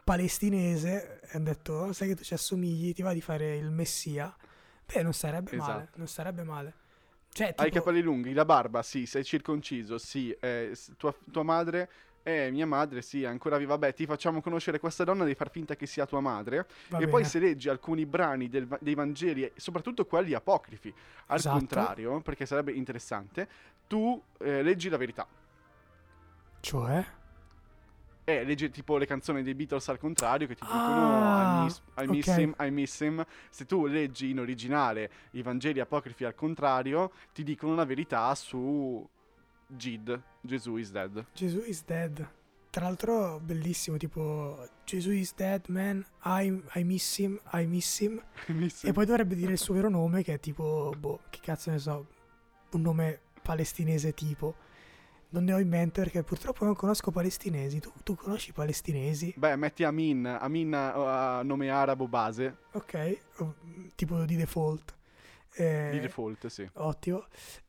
palestinese 0.04 1.20
e 1.22 1.28
hanno 1.37 1.44
detto, 1.44 1.72
"Oh, 1.74 1.92
sai 1.92 2.09
che 2.09 2.16
tu 2.16 2.22
ci 2.24 2.35
assomigli, 2.35 2.92
ti 2.92 3.02
va 3.02 3.12
di 3.12 3.20
fare 3.20 3.56
il 3.56 3.70
messia? 3.70 4.35
Beh, 4.85 5.02
non 5.02 5.12
sarebbe 5.12 5.56
male, 5.56 5.82
Esatto. 5.82 5.98
non 5.98 6.06
sarebbe 6.09 6.42
male. 6.44 6.74
Cioè, 7.37 7.53
Hai 7.55 7.66
i 7.66 7.70
tipo, 7.70 7.85
capelli 7.85 8.01
lunghi, 8.01 8.33
la 8.33 8.46
barba, 8.46 8.83
sì, 8.83 9.05
sei 9.05 9.22
circonciso, 9.22 9.99
sì, 9.99 10.35
eh, 10.40 10.75
tua, 10.96 11.14
tua 11.31 11.42
madre, 11.42 11.90
eh, 12.22 12.51
mia 12.51 12.66
madre, 12.66 13.03
sì, 13.03 13.25
è 13.25 13.27
ancora 13.27 13.59
viva, 13.59 13.75
vabbè, 13.77 13.92
ti 13.92 14.07
facciamo 14.07 14.40
conoscere 14.40 14.79
questa 14.81 15.05
donna, 15.05 15.22
devi 15.22 15.35
far 15.35 15.51
finta 15.51 15.77
che 15.77 15.85
sia 15.85 16.07
tua 16.07 16.20
madre. 16.20 16.66
va 16.88 16.96
e 16.96 17.01
bene. 17.01 17.11
poi 17.11 17.25
se 17.27 17.38
leggi 17.38 17.68
alcuni 17.68 18.07
brani 18.07 18.49
del 18.49 18.66
dei 18.81 18.94
Vangeli, 18.94 19.53
soprattutto 19.55 20.07
quelli 20.07 20.33
apocrifi, 20.33 20.90
al 21.27 21.37
Esatto. 21.37 21.59
contrario, 21.59 22.20
perché 22.22 22.46
sarebbe 22.46 22.72
interessante, 22.72 23.46
tu 23.87 24.18
eh, 24.38 24.62
leggi 24.62 24.88
la 24.88 24.96
verità. 24.96 25.27
Cioè? 26.61 27.05
Eh, 28.29 28.43
leggi 28.43 28.71
tipo 28.71 28.97
le 28.97 29.07
canzoni 29.07 29.45
dei 29.45 29.55
Beatles 29.55 29.89
al 29.89 29.99
contrario 30.01 30.49
che 30.49 30.57
ti 30.57 30.62
dicono 30.65 31.23
Ah, 31.23 31.61
I 31.61 31.62
miss, 31.65 31.83
I 31.99 32.07
miss 32.09 32.27
ok. 32.27 32.37
him, 32.39 32.55
I 32.59 32.71
miss 32.73 33.01
him. 33.01 33.25
Se 33.51 33.67
tu 33.67 33.87
leggi 33.87 34.31
in 34.31 34.41
originale 34.41 35.11
i 35.33 35.43
Vangeli 35.43 35.79
apocrifi 35.79 36.25
al 36.25 36.35
contrario, 36.35 37.12
ti 37.33 37.45
dicono 37.45 37.77
la 37.77 37.85
verità 37.85 38.35
su 38.35 39.09
Gid, 39.69 40.21
Gesù 40.41 40.77
is 40.77 40.91
dead. 40.91 41.25
Gesù 41.35 41.62
is 41.67 41.85
dead. 41.85 42.29
Tra 42.71 42.85
l'altro, 42.87 43.39
bellissimo, 43.41 43.97
tipo 43.97 44.69
Gesù 44.85 45.12
is 45.12 45.33
dead, 45.35 45.65
man. 45.69 46.05
I, 46.25 46.61
I 46.75 46.83
miss 46.83 47.19
him, 47.19 47.41
I 47.53 47.65
miss 47.65 48.01
him. 48.01 48.21
Miss 48.49 48.83
E 48.83 48.89
him. 48.89 48.93
poi 48.93 49.07
dovrebbe 49.07 49.37
dire 49.37 49.53
il 49.53 49.59
suo 49.59 49.75
vero 49.75 49.89
nome, 49.89 50.25
che 50.25 50.35
è 50.35 50.41
tipo, 50.41 50.93
boh, 50.99 51.21
che 51.31 51.39
cazzo 51.41 51.71
ne 51.71 51.79
so, 51.79 52.07
un 52.73 52.81
nome 52.83 53.21
palestinese 53.41 54.12
tipo. 54.15 54.57
Non 55.29 55.45
ne 55.45 55.53
ho 55.53 55.59
in 55.59 55.69
mente 55.69 56.01
perché 56.01 56.23
purtroppo 56.23 56.65
non 56.65 56.75
conosco 56.75 57.11
palestinesi. 57.11 57.81
Tu, 57.81 57.93
tu 58.03 58.15
conosci 58.15 58.53
palestinesi? 58.53 59.35
Beh, 59.37 59.57
metti 59.57 59.85
Amin, 59.85 60.25
Amin 60.27 60.73
ha 60.75 61.43
nome 61.43 61.69
arabo 61.69 62.07
base, 62.09 62.57
Ok, 62.73 63.19
o- 63.39 63.55
tipo 63.95 64.25
di 64.25 64.37
default. 64.37 64.95
Eh, 65.59 65.89
di 65.93 66.01
default, 66.01 66.47
sì. 66.49 66.69
Ottimo. 66.75 67.27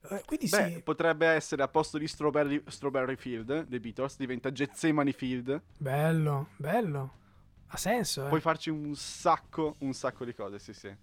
Eh, 0.10 0.22
quindi 0.26 0.48
Beh, 0.50 0.72
sì, 0.76 0.82
potrebbe 0.84 1.26
essere 1.28 1.64
a 1.64 1.68
posto 1.68 1.98
di 1.98 2.08
Strawberry, 2.08 2.62
Strawberry 2.68 3.16
Field 3.16 3.66
dei 3.68 3.80
Beatles, 3.80 4.18
diventa 4.18 4.52
Getsemani 4.52 5.14
Field. 5.14 5.62
bello, 5.78 6.50
bello. 6.58 7.14
Ha 7.68 7.78
senso, 7.78 8.26
eh. 8.26 8.30
Puoi 8.30 8.42
farci 8.42 8.70
un 8.70 8.96
sacco, 8.96 9.76
un 9.80 9.94
sacco 9.94 10.24
di 10.26 10.34
cose, 10.34 10.60
sì, 10.60 10.74
sì. 10.74 10.94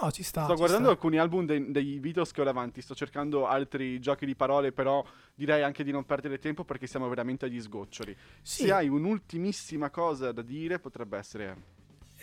No, 0.00 0.10
ci 0.10 0.22
sta. 0.22 0.44
Sto 0.44 0.56
ci 0.56 0.56
guardando 0.56 0.88
sta. 0.88 0.90
alcuni 0.90 1.18
album 1.18 1.46
dei, 1.46 1.70
dei 1.70 2.00
Beatles 2.00 2.32
che 2.32 2.40
ho 2.40 2.44
davanti, 2.44 2.82
sto 2.82 2.94
cercando 2.94 3.46
altri 3.46 4.00
giochi 4.00 4.26
di 4.26 4.34
parole, 4.34 4.72
però 4.72 5.04
direi 5.34 5.62
anche 5.62 5.84
di 5.84 5.90
non 5.92 6.04
perdere 6.04 6.38
tempo 6.38 6.64
perché 6.64 6.86
siamo 6.86 7.08
veramente 7.08 7.46
agli 7.46 7.60
sgoccioli. 7.60 8.16
Sì. 8.42 8.62
Se 8.64 8.72
hai 8.72 8.88
un'ultimissima 8.88 9.90
cosa 9.90 10.32
da 10.32 10.42
dire, 10.42 10.78
potrebbe 10.78 11.18
essere 11.18 11.62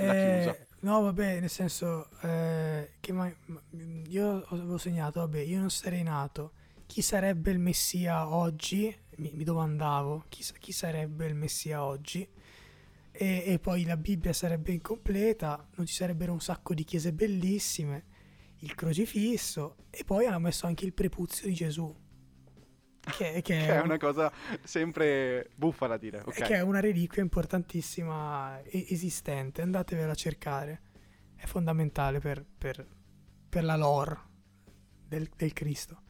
la 0.01 0.13
Eh, 0.13 0.15
chiusa. 0.15 0.57
no, 0.81 1.01
vabbè, 1.01 1.39
nel 1.41 1.49
senso 1.49 2.09
eh, 2.21 2.93
che 2.99 3.11
ma- 3.13 3.31
ma- 3.45 3.61
io 4.07 4.43
avevo 4.49 4.77
segnato, 4.77 5.19
vabbè, 5.19 5.39
io 5.39 5.59
non 5.59 5.69
sarei 5.69 6.03
nato. 6.03 6.53
Chi 6.85 7.01
sarebbe 7.01 7.51
il 7.51 7.59
Messia 7.59 8.27
oggi? 8.33 8.93
Mi, 9.17 9.31
mi 9.33 9.43
domandavo, 9.43 10.25
chi, 10.29 10.43
chi 10.59 10.71
sarebbe 10.71 11.25
il 11.27 11.35
Messia 11.35 11.83
oggi? 11.83 12.27
E, 13.11 13.43
e 13.45 13.59
poi 13.59 13.83
la 13.83 13.97
Bibbia 13.97 14.33
sarebbe 14.33 14.71
incompleta, 14.71 15.67
non 15.75 15.85
ci 15.85 15.93
sarebbero 15.93 16.31
un 16.31 16.39
sacco 16.39 16.73
di 16.73 16.83
chiese 16.83 17.11
bellissime, 17.13 18.05
il 18.59 18.73
crocifisso 18.75 19.75
e 19.89 20.03
poi 20.03 20.25
hanno 20.25 20.39
messo 20.39 20.65
anche 20.65 20.85
il 20.85 20.93
prepuzio 20.93 21.47
di 21.47 21.53
Gesù. 21.53 21.93
Che, 23.01 23.31
che 23.33 23.41
Che 23.41 23.67
è 23.67 23.81
una 23.81 23.97
cosa 23.97 24.31
sempre 24.63 25.49
buffa 25.55 25.87
da 25.87 25.97
dire, 25.97 26.19
ok? 26.19 26.43
che 26.43 26.55
è 26.55 26.61
una 26.61 26.79
reliquia 26.79 27.21
importantissima 27.23 28.61
e- 28.61 28.85
esistente, 28.89 29.61
andatevela 29.63 30.11
a 30.11 30.15
cercare, 30.15 30.81
è 31.35 31.45
fondamentale 31.47 32.19
per, 32.19 32.45
per- 32.57 32.87
per 33.49 33.63
la 33.63 33.75
lore 33.75 34.17
del, 35.07 35.27
del 35.35 35.51
Cristo. 35.51 36.03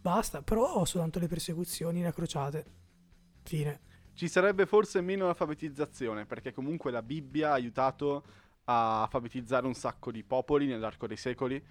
Basta, 0.00 0.42
però 0.42 0.74
ho 0.74 0.84
soltanto 0.84 1.20
le 1.20 1.28
persecuzioni 1.28 2.02
le 2.02 2.12
crociate. 2.12 2.66
Fine. 3.44 3.80
Ci 4.14 4.28
sarebbe 4.28 4.64
forse 4.64 5.00
meno 5.00 5.28
alfabetizzazione, 5.28 6.24
perché 6.24 6.52
comunque 6.52 6.90
la 6.90 7.02
Bibbia 7.02 7.50
ha 7.50 7.54
aiutato 7.54 8.24
a 8.64 9.02
alfabetizzare 9.02 9.66
un 9.66 9.74
sacco 9.74 10.10
di 10.12 10.22
popoli 10.22 10.66
nell'arco 10.66 11.06
dei 11.06 11.16
secoli. 11.16 11.62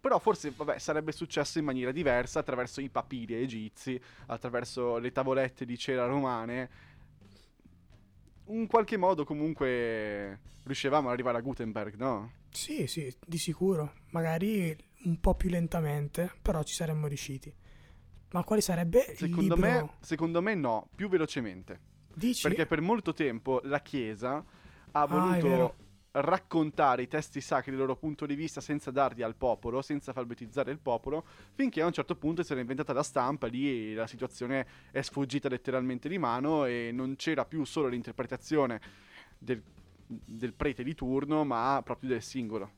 Però 0.00 0.18
forse, 0.18 0.52
vabbè, 0.54 0.78
sarebbe 0.78 1.12
successo 1.12 1.58
in 1.58 1.64
maniera 1.64 1.92
diversa 1.92 2.40
attraverso 2.40 2.80
i 2.80 2.90
papiri 2.90 3.36
egizi, 3.36 3.98
attraverso 4.26 4.98
le 4.98 5.12
tavolette 5.12 5.64
di 5.64 5.78
cera 5.78 6.04
romane. 6.04 6.70
In 8.48 8.66
qualche 8.66 8.98
modo 8.98 9.24
comunque 9.24 10.40
riuscivamo 10.64 11.06
ad 11.06 11.14
arrivare 11.14 11.38
a 11.38 11.40
Gutenberg, 11.40 11.94
no? 11.94 12.32
Sì, 12.50 12.86
sì, 12.86 13.14
di 13.24 13.38
sicuro. 13.38 13.94
Magari 14.10 14.76
un 15.04 15.20
po' 15.20 15.34
più 15.34 15.48
lentamente, 15.48 16.32
però 16.42 16.62
ci 16.62 16.74
saremmo 16.74 17.06
riusciti. 17.06 17.54
Ma 18.34 18.42
quale 18.42 18.60
sarebbe 18.60 19.06
il 19.10 19.16
Secondo 19.16 19.56
me, 19.56 19.90
secondo 20.00 20.42
me 20.42 20.54
no, 20.56 20.88
più 20.92 21.08
velocemente. 21.08 21.78
Dici? 22.12 22.42
Perché 22.42 22.66
per 22.66 22.80
molto 22.80 23.12
tempo 23.14 23.60
la 23.62 23.80
Chiesa 23.80 24.44
ha 24.90 25.00
Ah, 25.00 25.06
voluto 25.06 25.48
vero. 25.48 25.74
raccontare 26.10 27.02
i 27.02 27.06
testi 27.08 27.40
sacri 27.40 27.70
dal 27.70 27.80
loro 27.80 27.94
punto 27.96 28.26
di 28.26 28.34
vista 28.34 28.60
senza 28.60 28.90
darli 28.90 29.22
al 29.22 29.36
popolo, 29.36 29.82
senza 29.82 30.10
alfabetizzare 30.10 30.72
il 30.72 30.78
popolo, 30.80 31.24
finché 31.54 31.80
a 31.80 31.86
un 31.86 31.92
certo 31.92 32.16
punto 32.16 32.42
si 32.42 32.50
era 32.50 32.60
inventata 32.60 32.92
la 32.92 33.04
stampa, 33.04 33.46
lì 33.46 33.94
la 33.94 34.08
situazione 34.08 34.66
è 34.90 35.00
sfuggita 35.00 35.48
letteralmente 35.48 36.08
di 36.08 36.18
mano 36.18 36.64
e 36.64 36.90
non 36.92 37.14
c'era 37.14 37.44
più 37.44 37.64
solo 37.64 37.86
l'interpretazione 37.86 38.80
del, 39.38 39.62
del 40.06 40.54
prete 40.54 40.82
di 40.82 40.94
turno, 40.94 41.44
ma 41.44 41.80
proprio 41.84 42.10
del 42.10 42.22
singolo, 42.22 42.70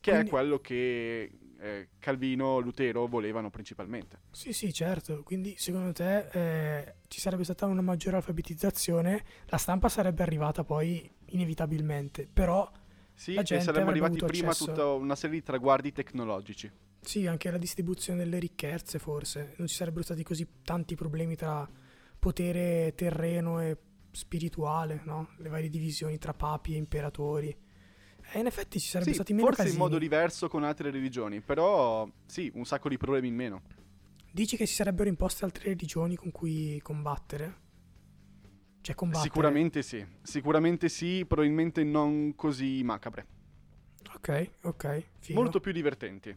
che 0.00 0.10
Quindi- 0.10 0.26
è 0.26 0.30
quello 0.30 0.58
che 0.58 1.30
eh, 1.64 1.88
Calvino, 1.98 2.58
Lutero 2.60 3.06
volevano 3.06 3.50
principalmente. 3.50 4.18
Sì, 4.30 4.52
sì, 4.52 4.72
certo. 4.72 5.22
Quindi 5.22 5.54
secondo 5.56 5.92
te 5.92 6.28
eh, 6.32 6.94
ci 7.08 7.20
sarebbe 7.20 7.44
stata 7.44 7.66
una 7.66 7.80
maggiore 7.80 8.16
alfabetizzazione, 8.16 9.24
la 9.46 9.56
stampa 9.56 9.88
sarebbe 9.88 10.22
arrivata 10.22 10.64
poi 10.64 11.08
inevitabilmente, 11.26 12.28
però 12.32 12.70
Sì, 13.14 13.46
e 13.48 13.60
saremmo 13.60 13.88
arrivati 13.90 14.22
prima 14.22 14.52
a 14.52 14.54
tutta 14.54 14.92
una 14.92 15.14
serie 15.16 15.38
di 15.38 15.42
traguardi 15.44 15.92
tecnologici. 15.92 16.70
sì, 17.00 17.26
anche 17.26 17.50
la 17.50 17.58
distribuzione 17.58 18.24
delle 18.24 18.38
ricchezze 18.38 18.98
forse, 18.98 19.54
non 19.58 19.66
ci 19.66 19.74
sarebbero 19.74 20.02
stati 20.04 20.22
così 20.22 20.46
tanti 20.64 20.94
problemi 20.96 21.36
tra 21.36 21.68
potere 22.18 22.94
terreno 22.94 23.60
e 23.60 23.76
spirituale, 24.10 25.02
no? 25.04 25.30
Le 25.38 25.48
varie 25.48 25.68
divisioni 25.68 26.18
tra 26.18 26.32
papi 26.34 26.74
e 26.74 26.76
imperatori. 26.78 27.54
E 28.32 28.38
in 28.40 28.46
effetti 28.46 28.80
ci 28.80 28.88
sarebbe 28.88 29.10
Sì, 29.10 29.14
stati 29.14 29.32
meno 29.32 29.46
forse 29.46 29.62
casini. 29.62 29.78
in 29.78 29.82
modo 29.84 29.98
diverso 29.98 30.48
con 30.48 30.64
altre 30.64 30.90
religioni, 30.90 31.40
però 31.40 32.08
sì, 32.26 32.50
un 32.54 32.64
sacco 32.64 32.88
di 32.88 32.96
problemi 32.96 33.28
in 33.28 33.34
meno. 33.34 33.62
Dici 34.32 34.56
che 34.56 34.66
si 34.66 34.74
sarebbero 34.74 35.08
imposte 35.08 35.44
altre 35.44 35.64
religioni 35.64 36.16
con 36.16 36.32
cui 36.32 36.80
combattere? 36.82 37.62
Cioè 38.80 38.94
combattere. 38.96 39.28
Sicuramente 39.28 39.82
sì, 39.82 40.04
sicuramente 40.22 40.88
sì, 40.88 41.24
probabilmente 41.26 41.84
non 41.84 42.34
così 42.34 42.82
macabre. 42.82 43.26
Ok, 44.14 44.50
ok. 44.62 45.04
Figo. 45.20 45.40
Molto 45.40 45.60
più 45.60 45.72
divertenti. 45.72 46.36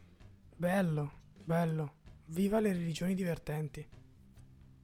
Bello, 0.56 1.12
bello. 1.44 1.94
Viva 2.28 2.60
le 2.60 2.74
religioni 2.74 3.16
divertenti. 3.16 3.86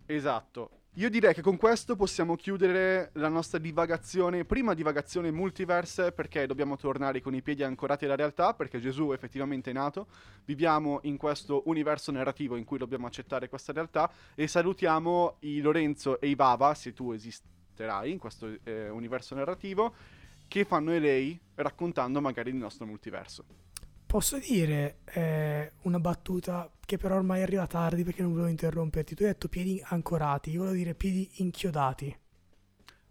Esatto. 0.05 0.82
Io 0.97 1.09
direi 1.09 1.33
che 1.33 1.41
con 1.41 1.57
questo 1.57 1.95
possiamo 1.95 2.35
chiudere 2.35 3.09
la 3.13 3.27
nostra 3.27 3.57
divagazione, 3.57 4.45
prima 4.45 4.75
divagazione 4.75 5.31
multiverse, 5.31 6.11
perché 6.11 6.45
dobbiamo 6.45 6.77
tornare 6.77 7.19
con 7.19 7.33
i 7.33 7.41
piedi 7.41 7.63
ancorati 7.63 8.05
alla 8.05 8.15
realtà, 8.15 8.53
perché 8.53 8.79
Gesù 8.79 9.11
effettivamente 9.11 9.71
è 9.71 9.73
nato, 9.73 10.05
viviamo 10.45 10.99
in 11.03 11.17
questo 11.17 11.63
universo 11.65 12.11
narrativo 12.11 12.57
in 12.57 12.63
cui 12.63 12.77
dobbiamo 12.77 13.07
accettare 13.07 13.49
questa 13.49 13.73
realtà 13.73 14.07
e 14.35 14.47
salutiamo 14.47 15.37
i 15.39 15.61
Lorenzo 15.61 16.21
e 16.21 16.27
i 16.27 16.35
Bava, 16.35 16.75
se 16.75 16.93
tu 16.93 17.11
esisterai 17.11 18.11
in 18.11 18.19
questo 18.19 18.59
eh, 18.63 18.87
universo 18.89 19.33
narrativo, 19.33 19.95
che 20.47 20.63
fanno 20.63 20.91
e 20.91 20.99
lei 20.99 21.39
raccontando 21.55 22.21
magari 22.21 22.51
il 22.51 22.55
nostro 22.55 22.85
multiverso. 22.85 23.43
Posso 24.13 24.37
dire 24.37 24.99
eh, 25.05 25.71
una 25.81 25.99
battuta 25.99 26.69
che 26.85 26.97
però 26.97 27.15
ormai 27.15 27.41
arriva 27.41 27.65
tardi 27.65 28.03
perché 28.03 28.21
non 28.21 28.29
volevo 28.29 28.47
interromperti. 28.47 29.15
Tu 29.15 29.23
hai 29.23 29.29
detto 29.29 29.47
piedi 29.47 29.83
ancorati, 29.83 30.51
io 30.51 30.59
volevo 30.59 30.75
dire 30.75 30.93
piedi 30.93 31.27
inchiodati. 31.37 32.15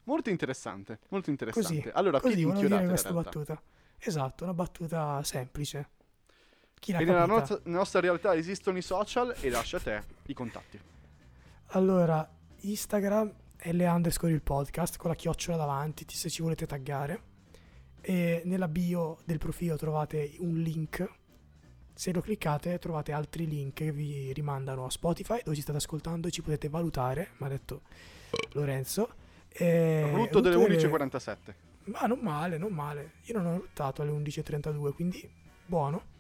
Molto 0.05 0.31
interessante, 0.31 1.01
molto 1.09 1.31
interessante. 1.31 1.75
Così, 1.75 1.91
allora, 1.93 2.21
così 2.21 2.35
piedi 2.35 2.45
dire 2.45 2.55
inchiodati 2.55 2.83
in 2.85 2.89
questa 2.89 3.13
battuta. 3.13 3.61
Esatto, 3.99 4.45
una 4.45 4.55
battuta 4.55 5.21
semplice. 5.25 5.89
Chi 6.79 6.93
l'ha 6.93 7.01
E 7.01 7.05
nella 7.05 7.27
nostra, 7.27 7.59
nostra 7.65 7.99
realtà 7.99 8.37
esistono 8.37 8.79
i 8.79 8.83
social 8.83 9.35
e 9.41 9.51
lascia 9.51 9.79
a 9.79 9.81
te 9.81 10.03
i 10.27 10.35
contatti. 10.35 10.81
Allora, 11.71 12.33
Instagram 12.61 13.35
L 13.65 13.81
underscore 13.81 14.33
il 14.33 14.41
podcast 14.41 14.99
con 14.99 15.11
la 15.11 15.17
chiocciola 15.17 15.57
davanti 15.57 16.05
se 16.09 16.31
ci 16.31 16.43
volete 16.43 16.65
taggare. 16.65 17.31
E 18.05 18.43
nella 18.45 18.69
bio 18.69 19.19
del 19.25 19.39
profilo 19.39 19.77
trovate 19.77 20.35
un 20.39 20.59
link. 20.61 21.09
Se 21.95 22.13
lo 22.13 22.21
cliccate 22.21 22.79
trovate 22.79 23.13
altri 23.13 23.47
link 23.47 23.75
che 23.75 23.93
vi 23.93 24.33
rimandano 24.33 24.85
a 24.87 24.91
Spotify 24.91 25.41
dove 25.45 25.55
ci 25.55 25.63
state 25.63 25.79
ascoltando 25.79 26.27
e 26.27 26.31
ci 26.31 26.43
potete 26.43 26.69
valutare, 26.69 27.31
mi 27.39 27.47
ha 27.47 27.51
detto 27.51 27.83
Lorenzo. 28.53 29.15
E 29.49 30.11
Rutto 30.13 30.41
delle 30.41 30.57
Rutto 30.57 30.73
11.47. 30.73 31.37
Ma 31.85 32.07
non 32.07 32.19
male, 32.21 32.59
non 32.59 32.73
male. 32.73 33.13
Io 33.25 33.35
non 33.41 33.47
ho 33.47 33.57
ruttato 33.59 34.03
alle 34.03 34.11
11.32, 34.13 34.93
quindi 34.93 35.29
buono. 35.67 36.11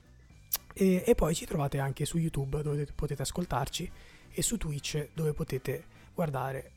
E, 0.75 1.03
e 1.07 1.15
poi 1.15 1.35
ci 1.35 1.47
trovate 1.47 1.79
anche 1.79 2.05
su 2.05 2.19
YouTube 2.19 2.63
dove 2.63 2.87
potete 2.95 3.23
ascoltarci 3.23 3.91
e 4.31 4.43
su 4.43 4.57
Twitch 4.57 5.09
dove 5.15 5.33
potete 5.33 5.85
guardare 6.15 6.71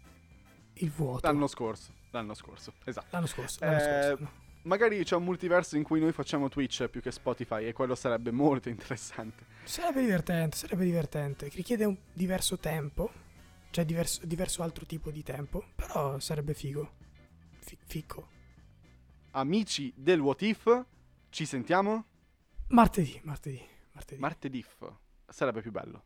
il 0.76 0.90
vuoto. 0.92 1.26
L'anno 1.28 1.48
scorso. 1.48 1.92
L'anno 2.12 2.34
scorso, 2.34 2.74
esatto. 2.86 3.08
L'anno 3.12 3.28
scorso. 3.28 3.58
l'anno 3.62 3.78
Eh, 3.78 3.80
scorso, 3.82 4.24
no. 4.24 4.32
Magari 4.66 5.04
c'è 5.04 5.16
un 5.16 5.24
multiverso 5.24 5.78
in 5.78 5.84
cui 5.84 6.00
noi 6.00 6.12
facciamo 6.12 6.50
Twitch 6.50 6.88
più 6.88 7.00
che 7.00 7.12
Spotify 7.12 7.66
e 7.66 7.74
quello 7.74 7.94
sarebbe 7.94 8.32
molto 8.32 8.68
interessante. 8.70 9.46
Sarebbe 9.64 10.02
divertente, 10.02 10.58
sarebbe 10.58 10.86
divertente. 10.86 11.50
Richiede 11.50 11.86
un 11.86 11.96
diverso 12.12 12.58
tempo, 12.58 13.12
cioè 13.70 13.86
diverso, 13.86 14.26
diverso 14.26 14.64
altro 14.64 14.86
tipo 14.88 15.12
di 15.12 15.22
tempo, 15.22 15.64
però 15.76 16.18
sarebbe 16.20 16.56
figo. 16.56 16.94
Fi- 17.60 17.78
ficco. 17.86 18.28
Amici 19.32 19.94
del 19.96 20.20
What 20.20 20.42
If, 20.42 20.86
ci 21.30 21.46
sentiamo 21.46 22.06
Martedì, 22.70 23.20
martedì, 23.24 23.62
martedì. 23.92 24.20
martedì. 24.20 24.66
Sarebbe 25.28 25.62
più 25.62 25.72
bello. 25.72 26.06